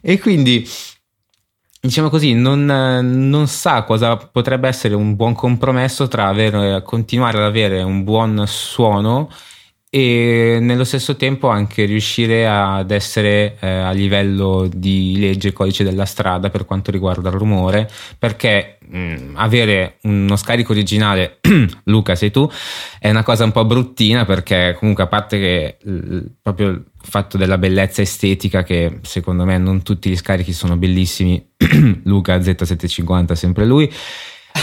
E 0.00 0.18
quindi, 0.18 0.66
diciamo 1.80 2.08
così, 2.08 2.34
non, 2.34 2.64
non, 2.64 3.46
sa 3.46 3.82
cosa 3.82 4.16
potrebbe 4.16 4.68
essere 4.68 4.94
un 4.94 5.16
buon 5.16 5.34
compromesso 5.34 6.08
tra 6.08 6.28
avere, 6.28 6.82
continuare 6.82 7.38
ad 7.38 7.44
avere 7.44 7.82
un 7.82 8.04
buon 8.04 8.44
suono 8.46 9.28
e 9.90 10.58
nello 10.60 10.84
stesso 10.84 11.16
tempo 11.16 11.48
anche 11.48 11.86
riuscire 11.86 12.46
ad 12.46 12.90
essere 12.90 13.56
eh, 13.58 13.68
a 13.68 13.90
livello 13.90 14.68
di 14.70 15.16
legge 15.18 15.54
codice 15.54 15.82
della 15.82 16.04
strada 16.04 16.50
per 16.50 16.66
quanto 16.66 16.90
riguarda 16.90 17.30
il 17.30 17.36
rumore 17.36 17.88
perché 18.18 18.78
mh, 18.86 19.32
avere 19.36 19.96
uno 20.02 20.36
scarico 20.36 20.72
originale 20.72 21.38
Luca 21.84 22.14
sei 22.16 22.30
tu 22.30 22.50
è 22.98 23.08
una 23.08 23.22
cosa 23.22 23.44
un 23.44 23.52
po' 23.52 23.64
bruttina 23.64 24.26
perché 24.26 24.76
comunque 24.78 25.04
a 25.04 25.06
parte 25.06 25.38
che 25.38 25.78
l- 25.88 26.20
proprio 26.42 26.84
fatto 27.08 27.36
della 27.36 27.58
bellezza 27.58 28.02
estetica 28.02 28.62
che 28.62 29.00
secondo 29.02 29.44
me 29.44 29.58
non 29.58 29.82
tutti 29.82 30.10
gli 30.10 30.16
scarichi 30.16 30.52
sono 30.52 30.76
bellissimi 30.76 31.44
Luca 32.04 32.36
Z750 32.36 33.32
sempre 33.32 33.64
lui 33.64 33.90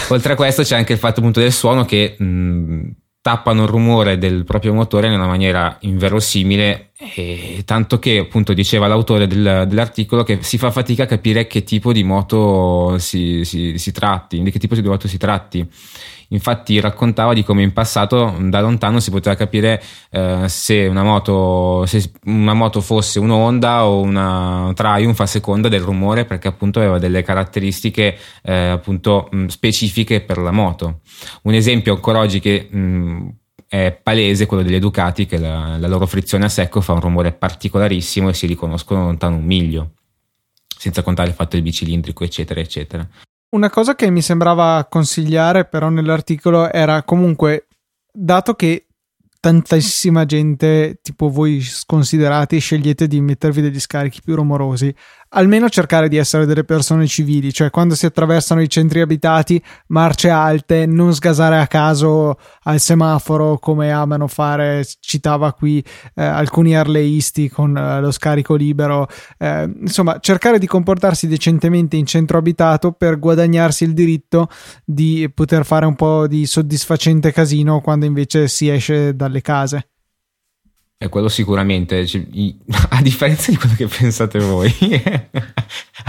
oltre 0.10 0.34
a 0.34 0.36
questo 0.36 0.64
c'è 0.64 0.76
anche 0.76 0.94
il 0.94 1.00
fatto 1.00 1.20
appunto 1.20 1.40
del 1.40 1.52
suono 1.52 1.86
che 1.86 2.16
mh, 2.18 2.90
tappano 3.26 3.64
il 3.64 3.70
rumore 3.70 4.20
del 4.20 4.44
proprio 4.44 4.72
motore 4.76 5.08
in 5.08 5.14
una 5.14 5.26
maniera 5.26 5.78
inverosimile, 5.80 6.92
e 7.16 7.64
tanto 7.66 7.98
che 7.98 8.20
appunto 8.20 8.54
diceva 8.54 8.86
l'autore 8.86 9.26
del, 9.26 9.66
dell'articolo 9.68 10.22
che 10.22 10.44
si 10.44 10.60
fa 10.60 10.70
fatica 10.70 11.04
a 11.04 11.08
capire 11.08 11.48
che 11.48 11.64
tipo 11.64 11.92
di 11.92 12.04
moto 12.04 13.00
si, 13.00 13.44
si, 13.44 13.80
si 13.80 13.92
tratti, 13.92 14.44
di 14.44 14.52
che 14.52 14.60
tipo 14.60 14.76
di 14.76 14.88
moto 14.88 15.08
si 15.08 15.18
tratti. 15.18 15.68
Infatti 16.30 16.80
raccontava 16.80 17.34
di 17.34 17.44
come 17.44 17.62
in 17.62 17.74
passato 17.74 18.36
da 18.40 18.62
lontano 18.62 19.00
si 19.00 19.12
poteva 19.12 19.36
capire 19.36 19.82
eh, 20.12 20.48
se, 20.48 20.88
una 20.88 21.04
moto, 21.04 21.86
se 21.86 22.12
una 22.26 22.54
moto 22.54 22.82
fosse 22.82 23.20
un'Honda 23.20 23.86
o 23.86 24.02
una 24.02 24.72
Triumph 24.74 25.20
a 25.20 25.26
seconda 25.26 25.68
del 25.68 25.82
rumore 25.82 26.26
perché 26.26 26.48
appunto 26.48 26.80
aveva 26.80 26.98
delle 26.98 27.22
caratteristiche 27.22 28.18
eh, 28.44 28.54
appunto 28.54 29.30
specifiche 29.48 30.22
per 30.22 30.38
la 30.38 30.52
moto. 30.52 31.02
Un 31.44 31.54
esempio 31.54 31.94
ancora 31.94 32.20
oggi 32.20 32.40
che 32.40 32.68
mh, 32.70 33.30
è 33.68 33.98
palese 34.02 34.46
quello 34.46 34.64
delle 34.64 34.80
Ducati 34.80 35.26
che 35.26 35.38
la, 35.38 35.78
la 35.78 35.88
loro 35.88 36.06
frizione 36.06 36.46
a 36.46 36.50
secco 36.50 36.82
fa 36.82 36.94
un 36.94 37.02
rumore 37.02 37.34
particolarissimo 37.34 38.30
e 38.30 38.34
si 38.34 38.46
riconoscono 38.48 39.04
lontano 39.04 39.38
un 39.38 39.44
miglio 39.44 39.92
senza 40.78 41.02
contare 41.02 41.30
il 41.30 41.36
fatto 41.36 41.56
del 41.56 41.64
bicilindrico 41.64 42.24
eccetera 42.24 42.60
eccetera 42.60 43.08
una 43.56 43.70
cosa 43.70 43.96
che 43.96 44.10
mi 44.10 44.22
sembrava 44.22 44.86
consigliare 44.90 45.66
però 45.66 45.90
nell'articolo 45.90 46.70
era 46.70 47.04
comunque, 47.04 47.68
dato 48.12 48.54
che 48.54 48.88
tantissima 49.40 50.26
gente, 50.26 51.00
tipo 51.02 51.30
voi 51.30 51.62
sconsiderati, 51.62 52.60
scegliete 52.60 53.08
di 53.08 53.22
mettervi 53.22 53.62
degli 53.62 53.80
scarichi 53.80 54.22
più 54.22 54.36
rumorosi, 54.36 54.94
almeno 55.36 55.70
cercare 55.70 56.10
di 56.10 56.18
essere 56.18 56.46
delle 56.46 56.64
persone 56.64 57.08
civili, 57.08 57.54
cioè 57.54 57.70
quando 57.70 57.94
si 57.94 58.06
attraversano 58.06 58.62
i 58.62 58.70
centri 58.70 59.02
abitati, 59.02 59.62
marce 59.88 60.30
alte, 60.30 60.86
non 60.86 61.14
sgasare 61.14 61.60
a 61.60 61.68
caso 61.68 62.38
al 62.64 62.80
semaforo 62.80 63.60
come 63.60 63.92
amano 63.92 64.28
fare, 64.28 64.86
citava 65.00 65.54
qui 65.54 65.84
eh, 66.16 66.24
alcuni 66.24 66.76
arleisti 66.76 67.50
con 67.50 67.78
eh, 67.78 68.00
lo 68.00 68.12
scarico 68.12 68.56
libero, 68.56 69.08
eh, 69.38 69.70
insomma 69.82 70.20
cercare 70.20 70.58
di 70.58 70.68
comportarsi 70.68 71.28
decentemente 71.28 71.98
in 71.98 72.06
centro 72.06 72.38
abitato 72.38 72.94
per 72.94 73.20
guadagnarsi 73.20 73.84
il 73.84 73.94
diritto 73.94 74.48
di 74.84 75.30
poter 75.34 75.66
fare 75.66 75.86
un 75.86 75.96
po' 75.96 76.28
di 76.28 76.46
soddisfacente 76.46 77.32
casino 77.32 77.82
quando 77.82 78.06
invece 78.06 78.48
si 78.48 78.70
esce 78.70 79.16
dalle 79.16 79.42
case. 79.42 79.90
E 80.98 81.10
quello 81.10 81.28
sicuramente, 81.28 82.08
cioè, 82.08 82.24
a 82.90 83.02
differenza 83.02 83.52
di 83.52 83.58
quello 83.58 83.76
che 83.76 83.88
pensate 83.88 84.40
voi, 84.40 84.74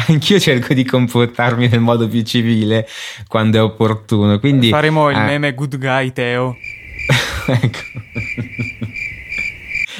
anch'io 0.06 0.38
cerco 0.38 0.74
di 0.74 0.84
comportarmi 0.84 1.66
nel 1.66 1.80
modo 1.80 2.06
più 2.06 2.22
civile 2.22 2.86
quando 3.26 3.58
è 3.58 3.62
opportuno. 3.62 4.38
Quindi, 4.38 4.68
Faremo 4.68 5.10
il 5.10 5.16
eh, 5.16 5.24
meme 5.24 5.54
good 5.54 5.76
guy 5.78 6.12
Teo. 6.12 6.56
ecco. 7.46 7.78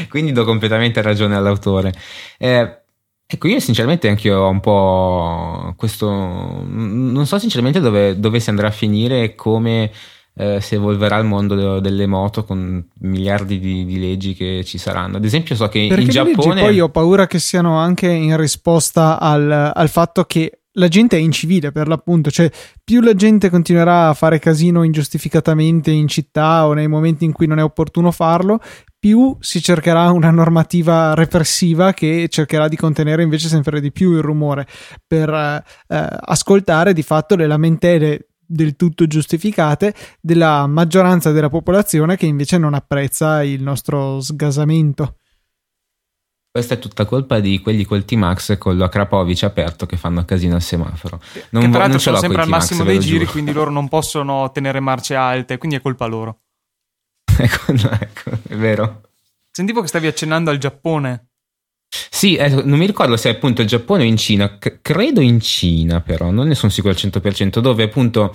Quindi 0.09 0.31
do 0.31 0.45
completamente 0.45 1.03
ragione 1.03 1.35
all'autore. 1.35 1.93
Eh, 2.39 2.79
ecco, 3.27 3.49
io 3.49 3.59
sinceramente 3.59 4.09
anche 4.09 4.33
ho 4.33 4.49
un 4.49 4.61
po' 4.61 5.75
questo... 5.77 6.09
Non 6.09 7.27
so 7.27 7.41
sinceramente 7.41 7.81
dove, 7.81 8.21
dove 8.21 8.39
si 8.39 8.51
andrà 8.51 8.69
a 8.69 8.73
finire 8.73 9.25
e 9.25 9.35
come 9.35 9.91
eh, 10.39 10.61
si 10.61 10.75
evolverà 10.75 11.17
il 11.17 11.25
mondo 11.25 11.81
delle 11.81 12.07
moto 12.07 12.45
con 12.45 12.87
miliardi 13.01 13.59
di, 13.59 13.87
di, 13.87 13.99
leggi 13.99 14.35
che 14.35 14.63
ci 14.65 14.77
saranno. 14.77 15.17
Ad 15.17 15.25
esempio, 15.25 15.55
so 15.55 15.69
che 15.69 15.87
Perché 15.89 16.03
in 16.05 16.11
Giappone. 16.11 16.55
Leggi, 16.55 16.67
poi 16.67 16.81
ho 16.81 16.91
paura 16.91 17.27
che 17.27 17.39
siano 17.39 17.79
anche 17.79 18.09
in 18.09 18.37
risposta 18.37 19.19
al, 19.19 19.73
al 19.75 19.89
fatto 19.89 20.25
che 20.25 20.61
la 20.77 20.89
gente 20.89 21.17
è 21.17 21.21
incivile 21.21 21.73
per 21.73 21.89
l'appunto, 21.89 22.31
cioè 22.31 22.51
più 22.85 23.01
la 23.01 23.15
gente 23.15 23.49
continuerà 23.49 24.11
a 24.11 24.15
fare 24.15 24.39
casino 24.39 24.83
ingiustificatamente 24.83 25.91
in 25.91 26.07
città 26.07 26.67
o 26.67 26.75
nei 26.75 26.87
momenti 26.87 27.25
in 27.25 27.33
cui 27.33 27.47
non 27.47 27.59
è 27.59 27.63
opportuno 27.63 28.11
farlo, 28.11 28.61
più 28.99 29.35
si 29.41 29.63
cercherà 29.63 30.11
una 30.11 30.31
normativa 30.31 31.15
repressiva 31.15 31.95
che 31.95 32.27
cercherà 32.29 32.69
di 32.69 32.77
contenere 32.77 33.23
invece 33.23 33.49
sempre 33.49 33.81
di 33.81 33.91
più 33.91 34.13
il 34.13 34.21
rumore 34.21 34.67
per 35.07 35.31
eh, 35.31 35.63
ascoltare 35.87 36.93
di 36.93 37.03
fatto 37.03 37.37
le 37.37 37.47
lamentele 37.47 38.27
del 38.47 38.77
tutto 38.77 39.07
giustificate 39.07 39.95
della 40.21 40.67
maggioranza 40.67 41.33
della 41.33 41.49
popolazione 41.49 42.17
che 42.17 42.27
invece 42.27 42.59
non 42.59 42.75
apprezza 42.75 43.43
il 43.43 43.63
nostro 43.63 44.21
sgasamento. 44.21 45.17
Questa 46.57 46.75
è 46.75 46.79
tutta 46.79 47.05
colpa 47.05 47.39
di 47.39 47.61
quelli 47.61 47.85
col 47.85 48.07
T-Max 48.07 48.57
con 48.57 48.79
l'Akrapovic 48.79 49.43
aperto 49.43 49.85
che 49.85 49.99
fanno 49.99 50.25
casino 50.25 50.55
al 50.55 50.63
semaforo. 50.63 51.21
Non, 51.51 51.65
che 51.65 51.69
tra 51.69 51.81
l'altro 51.81 51.99
sono 51.99 52.17
sempre 52.17 52.41
al 52.41 52.49
massimo 52.49 52.83
dei 52.83 52.99
giri, 52.99 53.19
giuro. 53.19 53.31
quindi 53.31 53.53
loro 53.53 53.71
non 53.71 53.89
possono 53.89 54.51
tenere 54.53 54.81
marce 54.81 55.15
alte, 55.15 55.59
quindi 55.59 55.77
è 55.77 55.83
colpa 55.83 56.07
loro. 56.07 56.45
ecco, 57.37 57.73
no, 57.73 57.91
ecco, 58.01 58.31
è 58.49 58.57
vero. 58.57 59.03
Sentivo 59.51 59.83
che 59.83 59.89
stavi 59.89 60.07
accennando 60.07 60.49
al 60.49 60.57
Giappone. 60.57 61.26
Sì, 62.17 62.35
eh, 62.37 62.49
non 62.49 62.79
mi 62.79 62.87
ricordo 62.87 63.15
se 63.19 63.29
è 63.29 63.35
appunto 63.35 63.61
il 63.61 63.69
Giappone 63.69 64.03
o 64.03 64.07
in 64.07 64.17
Cina, 64.17 64.57
C- 64.57 64.79
credo 64.81 65.21
in 65.21 65.39
Cina 65.39 66.01
però, 66.01 66.31
non 66.31 66.49
ne 66.49 66.55
sono 66.55 66.73
sicuro 66.73 66.95
al 66.95 66.99
100%, 66.99 67.59
dove 67.59 67.83
appunto 67.83 68.35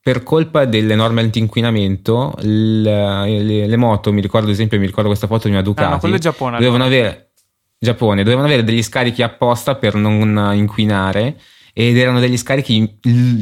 per 0.00 0.22
colpa 0.22 0.66
dell'enorme 0.66 1.22
antinquinamento 1.22 2.36
le, 2.42 3.42
le, 3.42 3.66
le, 3.66 3.76
moto, 3.76 4.12
mi 4.12 4.20
ricordo 4.20 4.46
ad 4.46 4.52
esempio, 4.52 4.78
mi 4.78 4.86
ricordo 4.86 5.08
questa 5.08 5.26
foto 5.26 5.48
di 5.48 5.54
una 5.54 5.62
Ducati, 5.62 5.88
ah, 5.88 5.94
no, 5.94 5.98
quello 5.98 6.14
è 6.14 6.18
Giappone, 6.20 6.58
dovevano 6.58 6.84
avere, 6.84 7.32
Giappone, 7.76 8.22
dovevano 8.22 8.46
avere 8.46 8.62
degli 8.62 8.84
scarichi 8.84 9.22
apposta 9.22 9.74
per 9.74 9.96
non 9.96 10.52
inquinare 10.54 11.40
ed 11.72 11.96
erano 11.96 12.20
degli 12.20 12.36
scarichi 12.36 13.00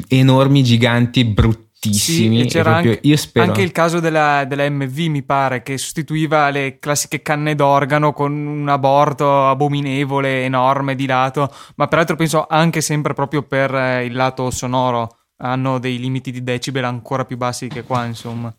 enormi, 0.08 0.62
giganti, 0.62 1.22
brutti 1.26 1.65
bruttissimi. 1.86 2.42
Sì, 2.42 2.48
c'era 2.48 2.72
proprio, 2.72 2.92
anche, 2.92 3.16
spero... 3.16 3.46
anche, 3.46 3.62
il 3.62 3.72
caso 3.72 4.00
della, 4.00 4.44
della, 4.44 4.68
MV, 4.68 4.98
mi 4.98 5.22
pare, 5.22 5.62
che 5.62 5.78
sostituiva 5.78 6.50
le 6.50 6.78
classiche 6.78 7.22
canne 7.22 7.54
d'organo 7.54 8.12
con 8.12 8.32
un 8.32 8.68
aborto 8.68 9.48
abominevole, 9.48 10.44
enorme 10.44 10.94
di 10.94 11.06
lato, 11.06 11.52
ma 11.76 11.86
peraltro 11.88 12.16
penso 12.16 12.46
anche 12.48 12.80
sempre 12.80 13.14
proprio 13.14 13.42
per 13.42 13.74
eh, 13.74 14.04
il 14.04 14.14
lato 14.14 14.50
sonoro. 14.50 15.16
Hanno 15.38 15.78
dei 15.78 15.98
limiti 15.98 16.30
di 16.30 16.42
decibel 16.42 16.84
ancora 16.84 17.24
più 17.24 17.36
bassi 17.36 17.68
che 17.68 17.82
qua, 17.82 18.04
insomma. 18.06 18.54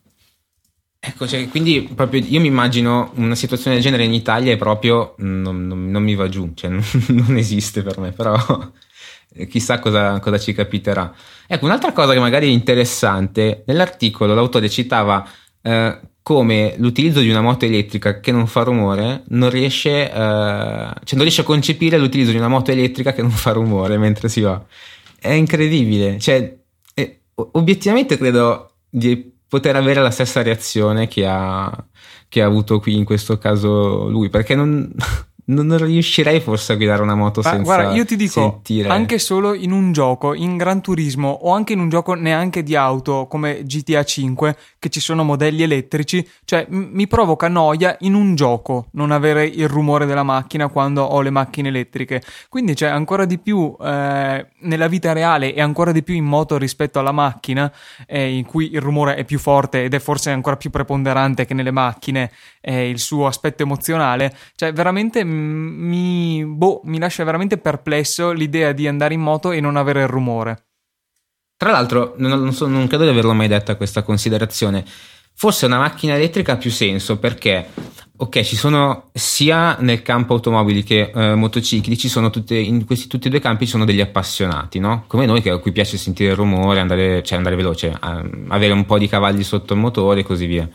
Ecco, 0.99 1.27
cioè, 1.27 1.47
quindi 1.47 1.89
proprio 1.95 2.21
io 2.23 2.39
mi 2.39 2.47
immagino 2.47 3.11
una 3.15 3.35
situazione 3.35 3.75
del 3.75 3.85
genere 3.85 4.03
in 4.03 4.13
Italia 4.13 4.51
e 4.51 4.57
proprio 4.57 5.15
non, 5.19 5.67
non, 5.67 5.89
non 5.89 6.03
mi 6.03 6.15
va 6.15 6.27
giù, 6.27 6.51
cioè 6.53 6.69
non, 6.69 6.83
non 7.09 7.37
esiste 7.37 7.81
per 7.81 7.97
me, 7.99 8.11
però 8.11 8.35
chissà 9.47 9.79
cosa, 9.79 10.19
cosa, 10.19 10.37
ci 10.39 10.53
capiterà. 10.53 11.13
Ecco, 11.47 11.65
un'altra 11.65 11.91
cosa 11.91 12.13
che 12.13 12.19
magari 12.19 12.47
è 12.47 12.51
interessante, 12.51 13.63
nell'articolo 13.65 14.33
l'autore 14.33 14.69
citava 14.69 15.27
eh, 15.61 15.99
come 16.21 16.75
l'utilizzo 16.77 17.21
di 17.21 17.29
una 17.29 17.41
moto 17.41 17.65
elettrica 17.65 18.19
che 18.19 18.31
non 18.31 18.47
fa 18.47 18.63
rumore 18.63 19.23
non 19.29 19.49
riesce, 19.49 20.11
eh, 20.11 20.11
cioè 20.11 21.13
non 21.13 21.21
riesce 21.21 21.41
a 21.41 21.45
concepire 21.45 21.97
l'utilizzo 21.97 22.31
di 22.31 22.37
una 22.37 22.49
moto 22.49 22.71
elettrica 22.71 23.13
che 23.13 23.21
non 23.21 23.31
fa 23.31 23.51
rumore 23.51 23.97
mentre 23.97 24.27
si 24.27 24.41
va. 24.41 24.61
È 25.19 25.31
incredibile, 25.31 26.19
cioè, 26.19 26.55
è, 26.93 27.19
obiettivamente 27.53 28.17
credo 28.17 28.73
di 28.89 29.35
poter 29.47 29.75
avere 29.75 30.01
la 30.01 30.11
stessa 30.11 30.41
reazione 30.41 31.07
che 31.07 31.25
ha, 31.25 31.71
che 32.27 32.41
ha 32.41 32.45
avuto 32.45 32.79
qui 32.79 32.95
in 32.95 33.05
questo 33.05 33.37
caso 33.37 34.09
lui, 34.09 34.29
perché 34.29 34.55
non 34.55 34.93
non 35.49 35.77
riuscirei 35.77 36.39
forse 36.41 36.73
a 36.73 36.75
guidare 36.75 37.01
una 37.01 37.15
moto 37.15 37.41
Ma 37.41 37.49
senza 37.51 37.63
guarda, 37.63 37.93
io 37.93 38.05
ti 38.05 38.15
dico, 38.15 38.31
sentire. 38.41 38.89
anche 38.89 39.17
solo 39.19 39.53
in 39.53 39.71
un 39.71 39.91
gioco, 39.93 40.33
in 40.33 40.57
Gran 40.57 40.81
Turismo 40.81 41.29
o 41.29 41.53
anche 41.53 41.73
in 41.73 41.79
un 41.79 41.89
gioco 41.89 42.15
neanche 42.15 42.63
di 42.63 42.75
auto 42.75 43.27
come 43.27 43.63
GTA 43.63 44.03
5, 44.03 44.57
che 44.79 44.89
ci 44.89 44.99
sono 44.99 45.23
modelli 45.23 45.63
elettrici, 45.63 46.27
cioè 46.43 46.65
m- 46.69 46.89
mi 46.91 47.07
provoca 47.07 47.47
noia 47.47 47.95
in 48.01 48.13
un 48.13 48.35
gioco 48.35 48.87
non 48.91 49.11
avere 49.11 49.45
il 49.45 49.67
rumore 49.69 50.05
della 50.05 50.23
macchina 50.23 50.67
quando 50.67 51.03
ho 51.03 51.21
le 51.21 51.29
macchine 51.29 51.69
elettriche. 51.69 52.21
Quindi 52.49 52.73
c'è 52.73 52.87
ancora 52.87 53.25
di 53.25 53.37
più 53.37 53.75
eh, 53.81 54.47
nella 54.59 54.87
vita 54.87 55.13
reale 55.13 55.53
e 55.53 55.61
ancora 55.61 55.91
di 55.93 56.03
più 56.03 56.13
in 56.15 56.25
moto 56.25 56.57
rispetto 56.57 56.99
alla 56.99 57.13
macchina, 57.13 57.71
eh, 58.05 58.35
in 58.35 58.45
cui 58.45 58.73
il 58.73 58.81
rumore 58.81 59.15
è 59.15 59.23
più 59.23 59.39
forte 59.39 59.83
ed 59.85 59.93
è 59.93 59.99
forse 59.99 60.29
ancora 60.31 60.57
più 60.57 60.69
preponderante 60.69 61.45
che 61.45 61.53
nelle 61.53 61.71
macchine, 61.71 62.31
eh, 62.59 62.89
il 62.89 62.99
suo 62.99 63.27
aspetto 63.27 63.63
emozionale. 63.63 64.35
Cioè 64.55 64.73
veramente 64.73 65.23
mi, 65.37 66.43
boh, 66.45 66.81
mi 66.83 66.99
lascia 66.99 67.23
veramente 67.23 67.57
perplesso 67.57 68.31
l'idea 68.31 68.71
di 68.71 68.87
andare 68.87 69.13
in 69.13 69.21
moto 69.21 69.51
e 69.51 69.59
non 69.59 69.75
avere 69.75 70.01
il 70.01 70.07
rumore. 70.07 70.65
Tra 71.55 71.71
l'altro, 71.71 72.15
non, 72.17 72.39
non, 72.39 72.53
so, 72.53 72.67
non 72.67 72.87
credo 72.87 73.03
di 73.03 73.09
averlo 73.09 73.33
mai 73.33 73.47
detta 73.47 73.75
questa 73.75 74.03
considerazione, 74.03 74.85
forse 75.33 75.65
una 75.65 75.79
macchina 75.79 76.15
elettrica 76.15 76.53
ha 76.53 76.57
più 76.57 76.71
senso 76.71 77.17
perché 77.17 77.67
ok, 78.19 78.41
ci 78.41 78.55
sono 78.55 79.09
sia 79.13 79.77
nel 79.79 80.01
campo 80.01 80.33
automobili 80.33 80.83
che 80.83 81.11
eh, 81.13 81.35
motocicli, 81.35 81.97
ci 81.97 82.09
sono 82.09 82.31
tutte, 82.31 82.55
in 82.55 82.83
questi 82.85 83.07
tutti 83.07 83.27
e 83.27 83.29
due 83.29 83.39
campi 83.39 83.65
ci 83.65 83.71
sono 83.71 83.85
degli 83.85 84.01
appassionati, 84.01 84.79
no? 84.79 85.03
Come 85.05 85.27
noi 85.27 85.41
che 85.41 85.51
a 85.51 85.57
cui 85.59 85.71
piace 85.71 85.97
sentire 85.97 86.31
il 86.31 86.35
rumore, 86.35 86.79
andare, 86.79 87.21
cioè 87.23 87.37
andare 87.37 87.55
veloce, 87.55 87.95
avere 87.99 88.73
un 88.73 88.85
po' 88.85 88.97
di 88.97 89.07
cavalli 89.07 89.43
sotto 89.43 89.73
il 89.73 89.79
motore 89.79 90.21
e 90.21 90.23
così 90.23 90.47
via. 90.47 90.67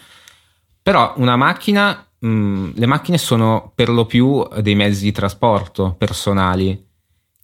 Però 0.80 1.14
una 1.16 1.36
macchina, 1.36 2.06
mh, 2.22 2.28
mm, 2.28 2.70
le 2.74 2.86
macchine 2.86 3.18
sono 3.18 3.72
per 3.74 3.88
lo 3.88 4.06
più 4.06 4.46
dei 4.60 4.74
mezzi 4.74 5.04
di 5.04 5.12
trasporto 5.12 5.94
personali. 5.98 6.90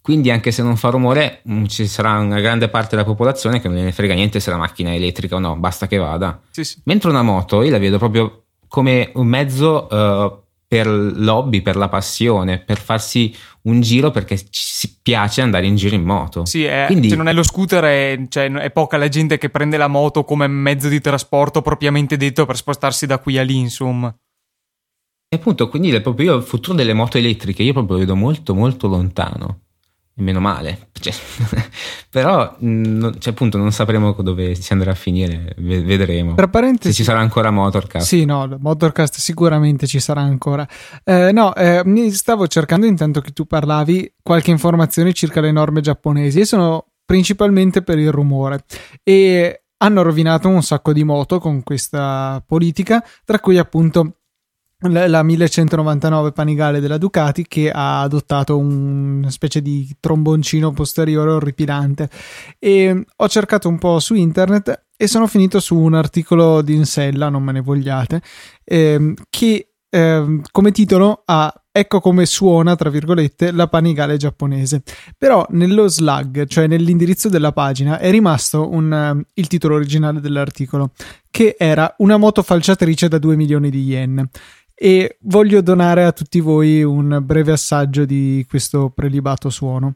Quindi 0.01 0.31
anche 0.31 0.51
se 0.51 0.63
non 0.63 0.77
fa 0.77 0.89
rumore 0.89 1.41
mh, 1.43 1.53
mm, 1.53 1.65
ci 1.65 1.87
sarà 1.87 2.17
una 2.17 2.39
grande 2.39 2.69
parte 2.69 2.95
della 2.95 3.07
popolazione 3.07 3.59
che 3.59 3.67
non 3.67 3.77
ne 3.77 3.91
frega 3.91 4.13
niente 4.13 4.39
se 4.39 4.49
la 4.49 4.57
macchina 4.57 4.91
è 4.91 4.95
elettrica 4.95 5.35
o 5.35 5.39
no, 5.39 5.55
basta 5.55 5.87
che 5.87 5.97
vada. 5.97 6.41
Sì, 6.51 6.63
sì. 6.63 6.81
Mentre 6.85 7.09
una 7.09 7.21
moto 7.21 7.61
io 7.61 7.71
la 7.71 7.77
vedo 7.77 7.97
proprio 7.97 8.43
come 8.67 9.11
un 9.15 9.27
mezzo 9.27 9.87
uh, 9.89 10.47
per 10.67 10.87
l'hobby, 10.87 11.61
per 11.61 11.75
la 11.75 11.89
passione, 11.89 12.59
per 12.59 12.79
farsi 12.79 13.35
un 13.63 13.81
giro 13.81 14.11
perché 14.11 14.37
ci 14.49 14.99
piace 15.01 15.41
andare 15.41 15.65
in 15.65 15.75
giro 15.75 15.95
in 15.95 16.03
moto. 16.03 16.45
Sì, 16.45 16.63
è, 16.63 16.85
Quindi, 16.85 17.09
se 17.09 17.15
non 17.15 17.27
è 17.27 17.33
lo 17.33 17.43
scooter, 17.43 17.83
è, 17.83 18.19
cioè, 18.29 18.51
è, 18.51 18.69
poca 18.69 18.97
la 18.97 19.07
gente 19.07 19.39
che 19.39 19.49
prende 19.49 19.77
la 19.77 19.87
moto 19.87 20.23
come 20.23 20.47
mezzo 20.47 20.87
di 20.87 21.01
trasporto 21.01 21.63
propriamente 21.63 22.17
detto 22.17 22.45
per 22.45 22.55
spostarsi 22.55 23.07
da 23.07 23.17
qui 23.17 23.39
a 23.39 23.43
lì, 23.43 23.57
insomma. 23.57 24.15
E 25.31 25.35
appunto, 25.35 25.69
quindi 25.69 25.99
proprio 26.01 26.31
io 26.31 26.37
il 26.37 26.43
futuro 26.43 26.75
delle 26.75 26.93
moto 26.93 27.17
elettriche 27.17 27.61
io 27.61 27.73
proprio 27.73 27.93
lo 27.93 27.99
vedo 27.99 28.15
molto 28.15 28.55
molto 28.55 28.87
lontano 28.87 29.61
meno 30.19 30.39
male. 30.39 30.89
Cioè, 30.91 31.13
però, 32.09 32.55
mh, 32.57 33.19
cioè, 33.19 33.33
appunto, 33.33 33.57
non 33.57 33.71
sapremo 33.71 34.11
dove 34.19 34.55
si 34.55 34.71
andrà 34.73 34.91
a 34.91 34.95
finire, 34.95 35.53
vedremo. 35.57 36.35
Tra 36.35 36.47
parentesi, 36.47 36.89
se 36.89 36.93
ci 36.93 37.03
sarà 37.03 37.19
ancora 37.19 37.51
Motorcast. 37.51 38.05
Sì, 38.05 38.25
no, 38.25 38.57
Motorcast 38.59 39.17
sicuramente 39.17 39.87
ci 39.87 39.99
sarà 39.99 40.21
ancora. 40.21 40.67
Eh, 41.03 41.31
no, 41.31 41.55
eh, 41.55 41.81
mi 41.85 42.11
stavo 42.11 42.47
cercando 42.47 42.85
intanto 42.85 43.21
che 43.21 43.31
tu 43.31 43.45
parlavi 43.45 44.15
qualche 44.21 44.51
informazione 44.51 45.13
circa 45.13 45.41
le 45.41 45.51
norme 45.51 45.81
giapponesi 45.81 46.41
e 46.41 46.45
sono 46.45 46.85
principalmente 47.05 47.81
per 47.81 47.97
il 47.97 48.11
rumore. 48.11 48.63
E 49.03 49.63
hanno 49.81 50.01
rovinato 50.01 50.49
un 50.49 50.61
sacco 50.61 50.91
di 50.91 51.03
moto 51.03 51.39
con 51.39 51.63
questa 51.63 52.43
politica, 52.45 53.03
tra 53.23 53.39
cui 53.39 53.57
appunto 53.57 54.18
la 54.81 55.23
1199 55.23 56.31
Panigale 56.31 56.79
della 56.79 56.97
Ducati 56.97 57.45
che 57.47 57.69
ha 57.69 58.01
adottato 58.01 58.57
una 58.57 59.29
specie 59.29 59.61
di 59.61 59.95
tromboncino 59.99 60.71
posteriore 60.71 61.31
orripilante 61.31 62.09
e 62.57 63.05
ho 63.13 63.27
cercato 63.27 63.67
un 63.67 63.77
po' 63.77 63.99
su 63.99 64.13
internet 64.13 64.85
e 64.95 65.07
sono 65.07 65.27
finito 65.27 65.59
su 65.59 65.77
un 65.77 65.95
articolo 65.95 66.61
di 66.61 66.75
Insella, 66.75 67.27
non 67.27 67.43
me 67.43 67.51
ne 67.51 67.61
vogliate, 67.61 68.21
ehm, 68.63 69.15
che 69.29 69.73
ehm, 69.89 70.41
come 70.49 70.71
titolo 70.71 71.23
ha 71.25 71.53
Ecco 71.71 72.01
come 72.01 72.25
suona, 72.25 72.75
tra 72.75 72.89
virgolette, 72.89 73.51
la 73.51 73.67
Panigale 73.67 74.17
giapponese. 74.17 74.81
Però 75.17 75.45
nello 75.51 75.87
slug, 75.87 76.45
cioè 76.47 76.67
nell'indirizzo 76.67 77.29
della 77.29 77.53
pagina, 77.53 77.99
è 77.99 78.09
rimasto 78.11 78.69
un, 78.69 79.23
il 79.35 79.47
titolo 79.47 79.75
originale 79.75 80.19
dell'articolo, 80.19 80.91
che 81.29 81.55
era 81.57 81.93
una 81.99 82.17
moto 82.17 82.41
falciatrice 82.41 83.07
da 83.07 83.17
2 83.17 83.35
milioni 83.37 83.69
di 83.69 83.83
yen 83.83 84.29
e 84.81 85.17
voglio 85.23 85.61
donare 85.61 86.05
a 86.05 86.13
tutti 86.13 86.39
voi 86.39 86.83
un 86.83 87.19
breve 87.21 87.51
assaggio 87.51 88.05
di 88.05 88.45
questo 88.47 88.89
prelibato 88.89 89.49
suono. 89.49 89.95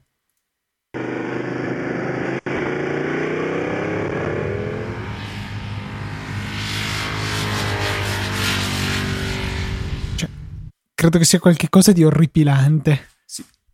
Cioè, 10.16 10.30
credo 10.94 11.18
che 11.18 11.24
sia 11.24 11.40
qualcosa 11.40 11.94
di 11.94 12.04
orripilante. 12.04 13.13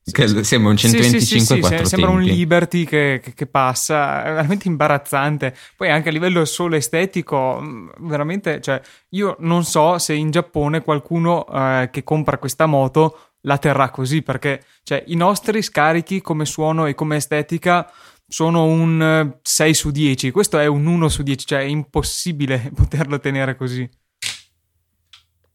Che 0.04 0.44
sembra 0.44 0.72
un 0.72 0.78
125 0.78 1.20
sì, 1.20 1.62
sì, 1.62 1.78
sì, 1.78 1.86
sembra 1.86 2.10
un 2.10 2.22
Liberty 2.22 2.84
che, 2.84 3.20
che, 3.24 3.34
che, 3.34 3.46
passa, 3.46 4.24
è 4.24 4.32
veramente 4.34 4.68
imbarazzante. 4.68 5.56
Poi 5.78 5.90
anche 5.90 6.10
a 6.10 6.12
livello 6.12 6.46
solo 6.46 6.76
estetico, 6.76 7.60
mm, 7.62 7.90
veramente, 8.00 8.60
cioè, 8.62 8.82
io 9.10 9.36
non 9.40 9.64
so 9.64 9.98
se 10.00 10.14
in 10.14 10.32
Giappone 10.32 10.82
qualcuno 10.82 11.46
eh, 11.48 11.90
che 11.92 12.04
compra 12.04 12.38
questa 12.38 12.66
moto 12.66 13.34
la 13.42 13.58
terrà 13.58 13.90
così, 13.90 14.22
perché 14.22 14.64
cioè, 14.84 15.04
i 15.08 15.16
nostri 15.16 15.62
scarichi 15.62 16.22
come 16.22 16.46
suono 16.46 16.86
e 16.86 16.96
come 16.96 17.18
estetica 17.18 17.92
sono 18.28 18.66
un 18.66 19.38
6 19.42 19.74
su 19.74 19.92
10, 19.92 20.32
questo 20.32 20.60
è 20.60 20.68
un 20.68 20.86
1 20.86 21.10
su 21.10 21.24
10, 21.24 21.46
cioè 21.46 21.60
è 21.60 21.64
impossibile 21.64 22.72
poterlo 22.76 23.20
tenere 23.20 23.56
così. 23.56 23.90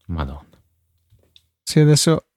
Madonna. 0.07 0.45
Sì, 1.63 1.79
adesso 1.79 2.27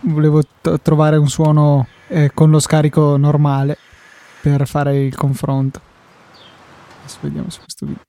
volevo 0.00 0.42
t- 0.42 0.80
trovare 0.82 1.16
un 1.16 1.28
suono 1.28 1.86
eh, 2.08 2.30
con 2.34 2.50
lo 2.50 2.58
scarico 2.58 3.16
normale 3.16 3.76
per 4.40 4.66
fare 4.66 4.98
il 4.98 5.14
confronto. 5.14 5.80
Adesso 7.00 7.18
vediamo 7.20 7.50
su 7.50 7.60
questo 7.60 7.86
video. 7.86 8.02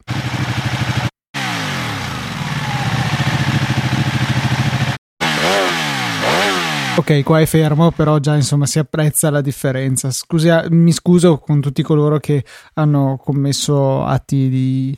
Ok, 6.97 7.23
qua 7.23 7.39
è 7.39 7.45
fermo, 7.45 7.91
però 7.91 8.19
già 8.19 8.35
insomma 8.35 8.65
si 8.65 8.77
apprezza 8.77 9.29
la 9.29 9.41
differenza. 9.41 10.11
Scusa, 10.11 10.65
mi 10.69 10.91
scuso 10.91 11.39
con 11.39 11.61
tutti 11.61 11.81
coloro 11.81 12.19
che 12.19 12.43
hanno 12.73 13.17
commesso 13.17 14.03
atti 14.03 14.49
di 14.49 14.97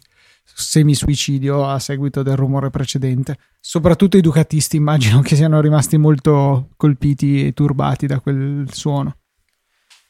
semisuicidio 0.53 1.67
a 1.67 1.79
seguito 1.79 2.23
del 2.23 2.35
rumore 2.35 2.69
precedente. 2.69 3.37
Soprattutto 3.59 4.17
i 4.17 4.21
ducatisti 4.21 4.75
immagino 4.75 5.21
che 5.21 5.35
siano 5.35 5.61
rimasti 5.61 5.97
molto 5.97 6.69
colpiti 6.77 7.47
e 7.47 7.53
turbati 7.53 8.07
da 8.07 8.19
quel 8.19 8.67
suono. 8.71 9.17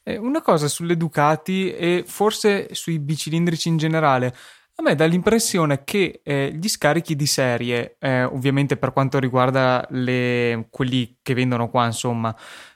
Una 0.06 0.42
cosa 0.42 0.68
sulle 0.68 0.98
Ducati 0.98 1.72
e 1.72 2.04
forse 2.06 2.68
sui 2.74 3.00
bicilindrici 3.00 3.70
in 3.70 3.78
generale. 3.78 4.36
A 4.76 4.82
me 4.82 4.96
dà 4.96 5.06
l'impressione 5.06 5.84
che 5.84 6.22
eh, 6.24 6.52
gli 6.60 6.68
scarichi 6.68 7.16
di 7.16 7.28
serie, 7.28 7.96
eh, 8.00 8.24
ovviamente 8.24 8.76
per 8.76 8.92
quanto 8.92 9.20
riguarda 9.20 9.86
le, 9.92 10.68
quelli 10.72 11.20
che 11.22 11.34
vendono 11.34 11.70
qua, 11.70 11.86
insomma, 11.86 12.36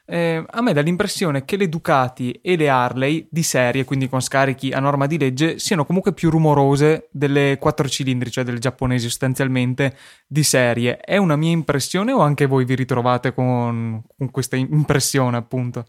eh, 0.10 0.42
a 0.48 0.62
me 0.62 0.72
dà 0.72 0.80
l'impressione 0.80 1.44
che 1.44 1.58
le 1.58 1.68
Ducati 1.68 2.32
e 2.42 2.56
le 2.56 2.70
Harley 2.70 3.28
di 3.30 3.44
serie, 3.44 3.84
quindi 3.84 4.08
con 4.08 4.22
scarichi 4.22 4.72
a 4.72 4.80
norma 4.80 5.06
di 5.06 5.18
legge, 5.18 5.60
siano 5.60 5.86
comunque 5.86 6.14
più 6.14 6.30
rumorose 6.30 7.10
delle 7.12 7.58
quattro 7.60 7.90
cilindri, 7.90 8.32
cioè 8.32 8.46
delle 8.46 8.60
giapponesi 8.60 9.08
sostanzialmente 9.08 9.98
di 10.26 10.44
serie. 10.44 10.98
È 10.98 11.18
una 11.18 11.36
mia 11.36 11.52
impressione 11.52 12.14
o 12.14 12.22
anche 12.22 12.46
voi 12.46 12.64
vi 12.64 12.76
ritrovate 12.76 13.34
con, 13.34 14.02
con 14.18 14.32
questa 14.32 14.56
impressione, 14.56 15.36
appunto? 15.36 15.86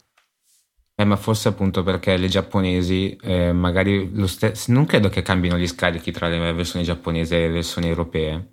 Eh, 0.96 1.04
ma 1.04 1.14
forse 1.14 1.46
appunto 1.46 1.84
perché 1.84 2.16
le 2.16 2.26
giapponesi 2.26 3.16
eh, 3.22 3.52
magari 3.52 4.10
lo 4.12 4.26
stesso 4.26 4.72
non 4.72 4.84
credo 4.84 5.08
che 5.08 5.22
cambino 5.22 5.56
gli 5.56 5.68
scarichi 5.68 6.10
tra 6.10 6.26
le 6.26 6.52
versioni 6.52 6.84
giapponesi 6.84 7.34
e 7.34 7.38
le 7.38 7.48
versioni 7.50 7.86
europee. 7.86 8.48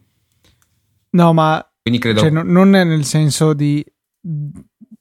No, 1.09 1.33
ma 1.33 1.67
Quindi 1.81 1.99
credo... 1.99 2.19
cioè, 2.19 2.29
no, 2.29 2.43
non 2.43 2.75
è 2.75 2.83
nel 2.83 3.03
senso 3.03 3.53
di 3.53 3.83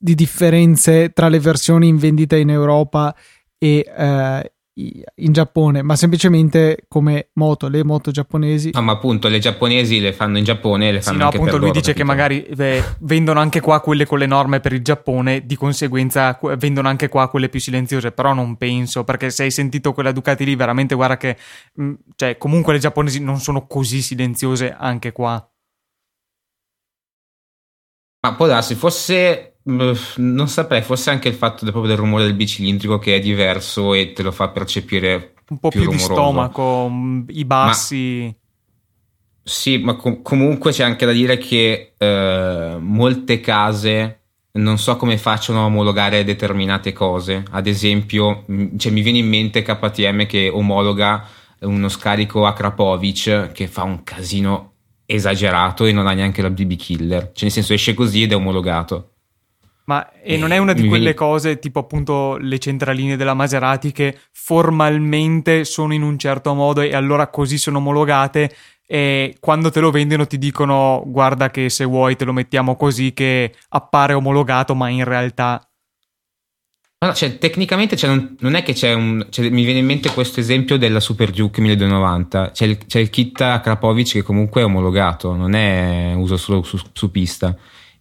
di 0.05 0.15
differenze 0.15 1.15
tra 1.15 1.29
le 1.29 1.41
versioni 1.41 1.89
in 1.89 1.97
vendita 1.97 2.37
in 2.37 2.51
Europa 2.51 3.17
e 3.57 3.91
eh, 3.97 4.53
in 4.77 5.33
Giappone, 5.33 5.81
ma 5.81 5.97
semplicemente 5.97 6.85
come 6.89 7.31
moto, 7.35 7.69
le 7.69 7.83
moto 7.85 8.11
giapponesi. 8.11 8.73
No, 8.75 8.83
ma 8.83 8.93
appunto 8.93 9.29
le 9.29 9.39
giapponesi 9.39 10.01
le 10.01 10.13
fanno 10.13 10.37
in 10.37 10.45
Giappone 10.45 10.89
e 10.89 10.93
le 10.93 11.01
fanno 11.01 11.17
sì, 11.17 11.23
no, 11.23 11.29
appunto 11.31 11.53
lui 11.53 11.69
loro, 11.69 11.73
dice 11.73 11.95
capito? 11.95 11.99
che 11.99 12.05
magari 12.05 12.45
eh, 12.45 12.85
vendono 12.99 13.41
anche 13.41 13.61
qua 13.61 13.81
quelle 13.81 14.05
con 14.05 14.19
le 14.19 14.27
norme 14.27 14.61
per 14.61 14.75
il 14.75 14.83
Giappone, 14.83 15.47
di 15.47 15.57
conseguenza 15.57 16.39
vendono 16.59 16.89
anche 16.89 17.09
qua 17.09 17.31
quelle 17.31 17.49
più 17.49 17.61
silenziose, 17.61 18.13
però 18.13 18.35
non 18.35 18.57
penso, 18.57 19.05
perché 19.05 19.31
se 19.31 19.45
hai 19.45 19.51
sentito 19.51 19.95
quella 19.95 20.13
Ducati 20.13 20.45
lì, 20.45 20.55
veramente 20.55 20.95
guarda 20.95 21.17
che 21.17 21.39
mh, 21.77 21.83
mm, 21.83 21.95
cioè 22.15 22.37
comunque 22.37 22.75
le 22.75 22.79
giapponesi 22.79 23.23
non 23.23 23.41
sono 23.41 23.67
così 23.67 24.03
silenziose 24.03 24.77
anche 24.79 25.13
qua. 25.13 25.49
Ma 28.21 28.35
può 28.35 28.47
darsi, 28.47 28.75
forse 28.75 29.54
non 29.65 30.49
saprei, 30.49 30.83
forse 30.83 31.11
anche 31.11 31.29
il 31.29 31.35
fatto 31.35 31.65
del, 31.65 31.73
proprio 31.73 31.95
del 31.95 32.03
rumore 32.03 32.25
del 32.25 32.35
bicilindrico 32.35 32.99
che 32.99 33.17
è 33.17 33.21
diverso 33.21 33.95
e 33.95 34.13
te 34.13 34.23
lo 34.23 34.31
fa 34.31 34.49
percepire 34.49 35.35
un 35.49 35.59
po' 35.59 35.69
più, 35.69 35.83
più 35.83 35.91
di 35.91 35.99
stomaco, 35.99 36.91
i 37.29 37.45
bassi. 37.45 38.25
Ma, 38.25 38.35
sì, 39.43 39.79
ma 39.79 39.95
com- 39.95 40.23
comunque 40.23 40.73
c'è 40.73 40.85
anche 40.85 41.07
da 41.07 41.13
dire 41.13 41.39
che 41.39 41.95
eh, 41.97 42.77
molte 42.79 43.41
case 43.41 44.21
non 44.53 44.79
so 44.79 44.97
come 44.97 45.19
facciano 45.19 45.63
a 45.63 45.65
omologare 45.65 46.25
determinate 46.25 46.93
cose. 46.93 47.43
Ad 47.51 47.67
esempio, 47.67 48.45
cioè, 48.77 48.93
mi 48.93 49.01
viene 49.03 49.19
in 49.19 49.29
mente 49.29 49.63
KTM 49.63 50.27
che 50.27 50.49
omologa 50.49 51.27
uno 51.61 51.89
scarico 51.89 52.47
a 52.47 52.53
Krapovic 52.53 53.53
che 53.53 53.67
fa 53.67 53.83
un 53.83 54.05
casino 54.05 54.73
esagerato 55.07 55.87
e 55.87 55.93
non 55.93 56.07
ha 56.07 56.13
neanche 56.13 56.43
la 56.43 56.51
BB 56.51 56.77
killer. 56.77 57.33
Cioè, 57.33 57.45
nel 57.45 57.53
senso, 57.53 57.73
esce 57.73 57.95
così 57.95 58.23
ed 58.23 58.33
è 58.33 58.37
omologato. 58.37 59.14
Ma 59.87 60.11
e 60.23 60.39
non 60.39 60.51
è 60.51 60.59
una 60.59 60.73
di 60.73 60.89
quelle 60.89 61.13
cose 61.13 61.59
tipo 61.59 61.81
appunto 61.81 62.39
le 62.39 62.59
centraline 62.59 63.17
della 63.17 63.35
Maserati 63.35 63.93
che 63.93 64.19
formalmente 64.33 65.65
sono 65.65 65.93
in 65.93 66.03
un 66.03 66.19
certo 66.19 66.55
modo 66.55 66.81
e 66.81 66.95
allora 66.95 67.29
così 67.29 67.59
sono 67.59 67.79
omologate 67.79 68.55
e 68.87 69.37
quando 69.41 69.71
te 69.71 69.81
lo 69.81 69.91
vendono 69.91 70.27
ti 70.27 70.39
dicono 70.39 71.03
guarda 71.07 71.51
che 71.51 71.69
se 71.69 71.85
vuoi 71.85 72.17
te 72.17 72.25
lo 72.25 72.33
mettiamo 72.33 72.77
così 72.77 73.13
che 73.13 73.55
appare 73.71 74.15
omologato 74.15 74.75
ma 74.75 74.89
in 74.89 75.05
realtà 75.05 75.67
No, 77.05 77.13
cioè, 77.13 77.37
tecnicamente 77.37 77.97
cioè, 77.99 78.09
non, 78.09 78.35
non, 78.41 78.55
è 78.55 78.63
che 78.63 78.73
c'è 78.73 78.95
un. 78.95 79.27
Cioè, 79.29 79.51
mi 79.51 79.65
viene 79.65 79.81
in 79.81 79.85
mente 79.85 80.11
questo 80.11 80.41
esempio 80.41 80.79
della 80.79 81.01
Super 81.01 81.31
Duke 81.31 81.61
1290. 81.61 82.51
C'è 82.53 82.65
il, 82.65 82.79
c'è 82.87 82.99
il 82.99 83.11
kit 83.11 83.43
a 83.43 83.61
Krapovic 83.61 84.13
che 84.13 84.23
comunque 84.23 84.63
è 84.63 84.65
omologato, 84.65 85.35
non 85.35 85.53
è 85.53 86.15
uso 86.15 86.39
solo 86.39 86.63
su, 86.63 86.79
su 86.95 87.11
pista. 87.11 87.55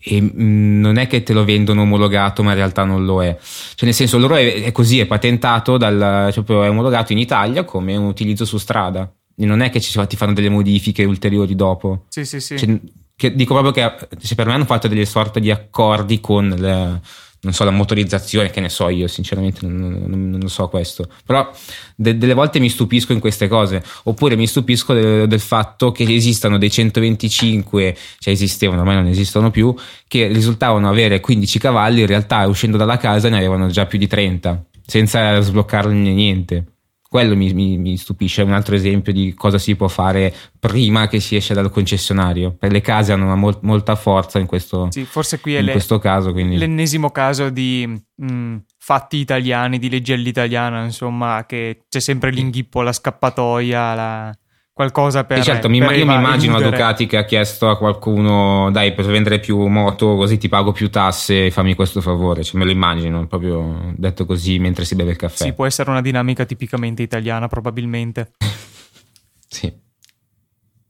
E 0.06 0.22
mm, 0.22 0.82
non 0.82 0.98
è 0.98 1.08
che 1.08 1.24
te 1.24 1.34
lo 1.34 1.46
vendono 1.46 1.82
omologato, 1.82 2.44
ma 2.44 2.50
in 2.52 2.58
realtà 2.58 2.84
non 2.84 3.06
lo 3.06 3.24
è. 3.24 3.38
Cioè, 3.40 3.86
nel 3.86 3.94
senso, 3.94 4.18
loro 4.18 4.36
è, 4.36 4.64
è 4.64 4.72
così, 4.72 5.00
è 5.00 5.06
patentato, 5.06 5.78
dal, 5.78 6.30
cioè, 6.34 6.44
è 6.44 6.70
omologato 6.70 7.14
in 7.14 7.20
Italia 7.20 7.64
come 7.64 7.96
un 7.96 8.06
utilizzo 8.06 8.46
su 8.46 8.58
strada. 8.58 9.12
E 9.36 9.46
non 9.46 9.62
è 9.62 9.70
che 9.70 9.80
ci, 9.80 10.00
ti 10.08 10.16
fanno 10.16 10.34
delle 10.34 10.50
modifiche 10.50 11.04
ulteriori 11.06 11.56
dopo. 11.56 12.06
Sì, 12.10 12.26
sì, 12.26 12.40
sì. 12.40 12.58
Cioè, 12.58 12.80
che, 13.16 13.34
dico 13.36 13.54
proprio 13.54 13.72
che 13.72 14.08
cioè, 14.22 14.36
per 14.36 14.48
me 14.48 14.54
hanno 14.54 14.66
fatto 14.66 14.88
delle 14.88 15.06
sorte 15.06 15.40
di 15.40 15.52
accordi 15.52 16.20
con 16.20 16.50
le, 16.50 17.02
non 17.44 17.54
so, 17.54 17.64
la 17.64 17.72
motorizzazione, 17.72 18.50
che 18.50 18.62
ne 18.62 18.70
so 18.70 18.90
io, 18.90 19.08
sinceramente 19.08 19.66
non, 19.66 20.06
non, 20.08 20.30
non 20.30 20.50
so 20.50 20.68
questo. 20.70 21.10
Però 21.26 21.50
de- 21.96 22.18
delle 22.18 22.34
volte 22.34 22.60
mi 22.60 22.70
stupisco 22.70 23.14
in 23.14 23.20
queste 23.20 23.48
cose, 23.48 23.84
oppure 24.04 24.36
mi 24.36 24.48
stupisco 24.48 24.94
de- 24.94 25.28
del 25.28 25.40
fatto 25.40 25.92
che 25.92 26.04
esistano 26.04 26.58
dei 26.58 26.72
125, 26.72 27.96
cioè 28.20 28.34
esistevano, 28.34 28.82
ormai 28.82 28.96
non 28.96 29.08
esistono 29.08 29.52
più, 29.52 29.74
che 30.08 30.28
risultavano 30.28 30.90
avere 30.90 31.20
15 31.20 31.60
cavalli, 31.60 32.02
in 32.02 32.08
realtà 32.08 32.48
uscendo 32.48 32.78
dalla 32.78 32.98
casa 32.98 33.30
ne 33.30 33.38
avevano 33.38 33.68
già 33.68 33.86
più 33.86 34.00
di 34.00 34.08
30, 34.08 34.64
senza 34.86 35.40
sbloccarli 35.40 36.14
niente 36.14 36.73
quello 37.14 37.36
mi, 37.36 37.54
mi, 37.54 37.78
mi, 37.78 37.96
stupisce, 37.96 38.42
è 38.42 38.44
un 38.44 38.54
altro 38.54 38.74
esempio 38.74 39.14
di 39.14 39.36
cosa 39.36 39.60
si 39.60 39.76
può 39.76 39.88
fare 39.88 40.34
prima 40.58 41.08
che 41.08 41.20
si 41.20 41.36
esce 41.36 41.54
dal 41.54 41.70
concessionario. 41.70 42.56
Per 42.58 42.72
le 42.72 42.82
case 42.82 43.12
hanno 43.12 43.26
una 43.26 43.36
mol, 43.36 43.60
molta 43.62 43.94
forza 43.94 44.40
in 44.40 44.48
questo, 44.48 44.88
sì, 44.90 45.06
forse 45.06 45.40
qui 45.40 45.54
è 45.54 45.62
le, 45.62 45.74
questo 45.74 46.00
caso. 46.00 46.32
Quindi. 46.32 46.58
L'ennesimo 46.58 47.12
caso 47.12 47.52
di 47.52 47.86
mh, 47.86 48.26
mm, 48.26 48.58
fatti 48.80 49.18
italiani, 49.18 49.78
di 49.78 49.92
legge 49.92 50.14
all'italiana, 50.14 50.84
insomma, 50.84 51.46
che 51.46 51.84
c'è 51.88 52.00
sempre 52.00 52.32
l'inghippo, 52.32 52.82
la 52.82 52.92
scappatoia, 52.92 53.94
la 53.94 54.38
qualcosa 54.74 55.24
per. 55.24 55.38
Sì, 55.38 55.44
certo, 55.44 55.68
per 55.68 55.96
io 55.96 56.06
mi 56.06 56.16
immagino 56.16 56.58
a 56.58 56.62
Ducati 56.62 57.06
che 57.06 57.18
ha 57.18 57.24
chiesto 57.24 57.70
a 57.70 57.78
qualcuno: 57.78 58.72
dai, 58.72 58.94
per 58.94 59.06
vendere 59.06 59.40
più 59.40 59.66
moto, 59.68 60.16
così 60.16 60.38
ti 60.38 60.50
pago 60.50 60.72
più 60.72 60.90
tasse, 60.90 61.52
fammi 61.52 61.76
questo 61.76 62.02
favore. 62.02 62.44
Cioè, 62.44 62.58
me 62.58 62.66
lo 62.66 62.72
immagino 62.72 63.26
proprio 63.28 63.94
detto 63.96 64.26
così 64.26 64.60
mentre 64.60 64.84
si 64.84 64.96
beve 64.96 65.12
il 65.12 65.18
caffè. 65.18 65.44
Sì, 65.44 65.54
può 65.54 65.66
essere 65.66 65.92
una 65.92 66.02
dinamica 66.02 66.46
tipicamente 66.46 67.04
italiana, 67.04 67.48
probabilmente. 67.48 68.32
sì. 69.48 69.72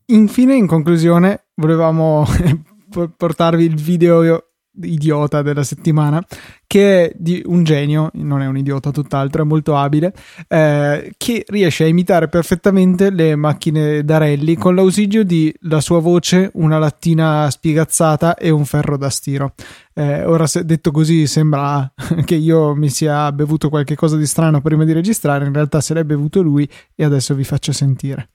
Infine, 0.07 0.55
in 0.55 0.67
conclusione, 0.67 1.47
volevamo 1.55 2.25
portarvi 3.17 3.63
il 3.63 3.75
video 3.75 4.52
idiota 4.81 5.41
della 5.41 5.63
settimana, 5.63 6.23
che 6.65 7.05
è 7.05 7.11
di 7.15 7.41
un 7.45 7.63
genio, 7.63 8.09
non 8.13 8.41
è 8.41 8.47
un 8.47 8.57
idiota 8.57 8.91
tutt'altro, 8.91 9.43
è 9.43 9.45
molto 9.45 9.75
abile, 9.75 10.13
eh, 10.47 11.13
che 11.17 11.43
riesce 11.47 11.83
a 11.83 11.87
imitare 11.87 12.27
perfettamente 12.27 13.09
le 13.09 13.35
macchine 13.35 14.03
da 14.03 14.17
rally 14.17 14.55
con 14.55 14.75
l'ausilio 14.75 15.23
di 15.23 15.53
la 15.61 15.81
sua 15.81 15.99
voce, 15.99 16.49
una 16.55 16.79
lattina 16.79 17.49
spiegazzata 17.49 18.35
e 18.35 18.49
un 18.49 18.65
ferro 18.65 18.97
da 18.97 19.09
stiro. 19.09 19.53
Eh, 19.93 20.25
ora, 20.25 20.45
detto 20.63 20.91
così, 20.91 21.27
sembra 21.27 21.91
che 22.25 22.35
io 22.35 22.73
mi 22.75 22.89
sia 22.89 23.31
bevuto 23.31 23.69
qualche 23.69 23.95
cosa 23.95 24.17
di 24.17 24.25
strano 24.25 24.61
prima 24.61 24.83
di 24.85 24.93
registrare, 24.93 25.45
in 25.45 25.53
realtà 25.53 25.81
se 25.81 25.93
l'è 25.93 26.03
bevuto 26.03 26.41
lui 26.41 26.67
e 26.95 27.03
adesso 27.03 27.35
vi 27.35 27.43
faccio 27.43 27.71
sentire. 27.71 28.32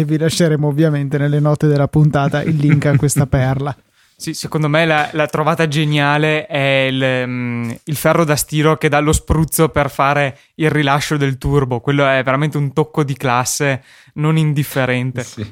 E 0.00 0.04
vi 0.04 0.18
lasceremo 0.18 0.66
ovviamente 0.66 1.18
nelle 1.18 1.40
note 1.40 1.66
della 1.66 1.88
puntata 1.88 2.42
il 2.42 2.56
link 2.56 2.86
a 2.86 2.96
questa 2.96 3.26
perla. 3.28 3.74
Sì, 4.20 4.34
secondo 4.34 4.68
me 4.68 4.84
la, 4.84 5.08
la 5.12 5.26
trovata 5.26 5.66
geniale 5.66 6.46
è 6.46 6.88
il, 6.90 7.24
um, 7.24 7.74
il, 7.84 7.96
ferro 7.96 8.24
da 8.24 8.36
stiro 8.36 8.76
che 8.76 8.90
dà 8.90 9.00
lo 9.00 9.12
spruzzo 9.12 9.70
per 9.70 9.88
fare 9.88 10.38
il 10.56 10.68
rilascio 10.68 11.16
del 11.16 11.38
turbo. 11.38 11.80
Quello 11.80 12.06
è 12.06 12.22
veramente 12.22 12.58
un 12.58 12.74
tocco 12.74 13.02
di 13.02 13.16
classe 13.16 13.82
non 14.14 14.36
indifferente. 14.36 15.22
Sì. 15.22 15.50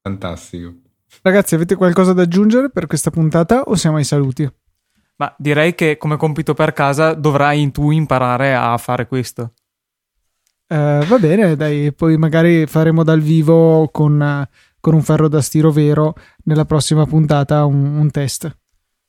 Fantastico. 0.00 0.72
Ragazzi, 1.20 1.54
avete 1.54 1.74
qualcosa 1.74 2.14
da 2.14 2.22
aggiungere 2.22 2.70
per 2.70 2.86
questa 2.86 3.10
puntata 3.10 3.60
o 3.64 3.74
siamo 3.74 3.98
ai 3.98 4.04
saluti? 4.04 4.50
Ma 5.16 5.34
direi 5.36 5.74
che 5.74 5.98
come 5.98 6.16
compito 6.16 6.54
per 6.54 6.72
casa 6.72 7.12
dovrai 7.12 7.70
tu 7.70 7.90
imparare 7.90 8.54
a 8.54 8.78
fare 8.78 9.06
questo. 9.06 9.52
Uh, 10.70 11.02
va 11.06 11.18
bene, 11.18 11.56
dai, 11.56 11.94
poi 11.94 12.18
magari 12.18 12.66
faremo 12.66 13.02
dal 13.02 13.20
vivo 13.20 13.88
con, 13.90 14.46
con, 14.80 14.92
un 14.92 15.02
ferro 15.02 15.26
da 15.26 15.40
stiro 15.40 15.70
vero 15.70 16.14
nella 16.44 16.66
prossima 16.66 17.06
puntata 17.06 17.64
un, 17.64 17.96
un, 17.96 18.10
test. 18.10 18.54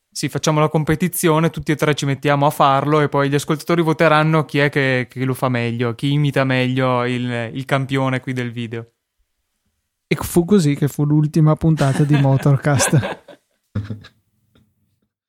Sì, 0.09 0.29
facciamo 0.29 0.61
la 0.61 0.69
competizione, 0.69 1.49
tutti 1.49 1.73
e 1.73 1.75
tre 1.75 1.95
ci 1.95 2.05
mettiamo 2.05 2.45
a 2.45 2.49
farlo 2.49 3.01
e 3.01 3.09
poi 3.09 3.29
gli 3.29 3.35
ascoltatori 3.35 3.81
voteranno 3.81 4.45
chi 4.45 4.59
è 4.59 4.69
che, 4.69 5.07
che 5.09 5.25
lo 5.25 5.33
fa 5.33 5.49
meglio, 5.49 5.95
chi 5.95 6.13
imita 6.13 6.45
meglio 6.45 7.05
il, 7.05 7.51
il 7.53 7.65
campione 7.65 8.21
qui 8.21 8.31
del 8.31 8.53
video. 8.53 8.91
E 10.07 10.15
fu 10.15 10.45
così 10.45 10.75
che 10.75 10.87
fu 10.87 11.03
l'ultima 11.03 11.55
puntata 11.55 12.03
di 12.03 12.15
Motorcast. 12.21 13.19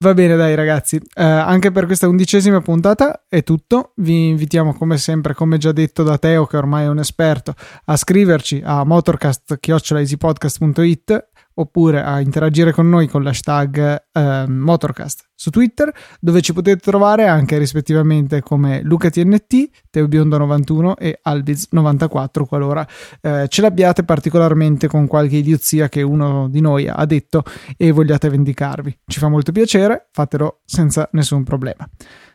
Va 0.02 0.14
bene, 0.14 0.34
dai 0.34 0.54
ragazzi, 0.54 0.96
eh, 0.96 1.22
anche 1.22 1.70
per 1.72 1.84
questa 1.84 2.08
undicesima 2.08 2.62
puntata 2.62 3.26
è 3.28 3.42
tutto. 3.42 3.92
Vi 3.96 4.28
invitiamo 4.28 4.72
come 4.72 4.96
sempre, 4.96 5.34
come 5.34 5.58
già 5.58 5.72
detto 5.72 6.02
da 6.02 6.16
Teo, 6.16 6.46
che 6.46 6.56
ormai 6.56 6.84
è 6.84 6.88
un 6.88 7.00
esperto, 7.00 7.52
a 7.84 7.98
scriverci 7.98 8.62
a 8.64 8.82
motorcast.it 8.84 11.28
oppure 11.60 12.02
a 12.02 12.20
interagire 12.20 12.72
con 12.72 12.88
noi 12.88 13.06
con 13.06 13.22
l'hashtag 13.22 14.04
eh, 14.12 14.44
Motorcast 14.48 15.28
su 15.34 15.50
Twitter, 15.50 15.92
dove 16.20 16.40
ci 16.42 16.52
potete 16.52 16.80
trovare 16.80 17.26
anche 17.26 17.56
rispettivamente 17.58 18.42
come 18.42 18.82
LucaTNT, 18.82 19.70
TeoBiondo91 19.92 20.92
e 20.98 21.20
Albiz94 21.24 22.44
qualora 22.46 22.86
eh, 23.20 23.46
ce 23.48 23.60
l'abbiate 23.62 24.04
particolarmente 24.04 24.86
con 24.86 25.06
qualche 25.06 25.36
idiozia 25.36 25.88
che 25.88 26.02
uno 26.02 26.48
di 26.48 26.60
noi 26.60 26.88
ha 26.88 27.04
detto 27.04 27.42
e 27.76 27.90
vogliate 27.92 28.28
vendicarvi. 28.28 29.00
Ci 29.06 29.18
fa 29.18 29.28
molto 29.28 29.52
piacere, 29.52 30.08
fatelo 30.12 30.60
senza 30.64 31.08
nessun 31.12 31.44
problema. 31.44 31.88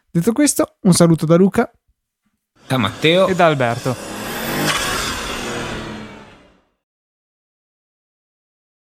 Detto 0.09 0.31
questo, 0.31 0.77
un 0.81 0.93
saluto 0.93 1.25
da 1.25 1.35
Luca, 1.35 1.69
da 2.67 2.77
Matteo 2.77 3.27
e 3.27 3.35
da 3.35 3.45
Alberto. 3.45 4.14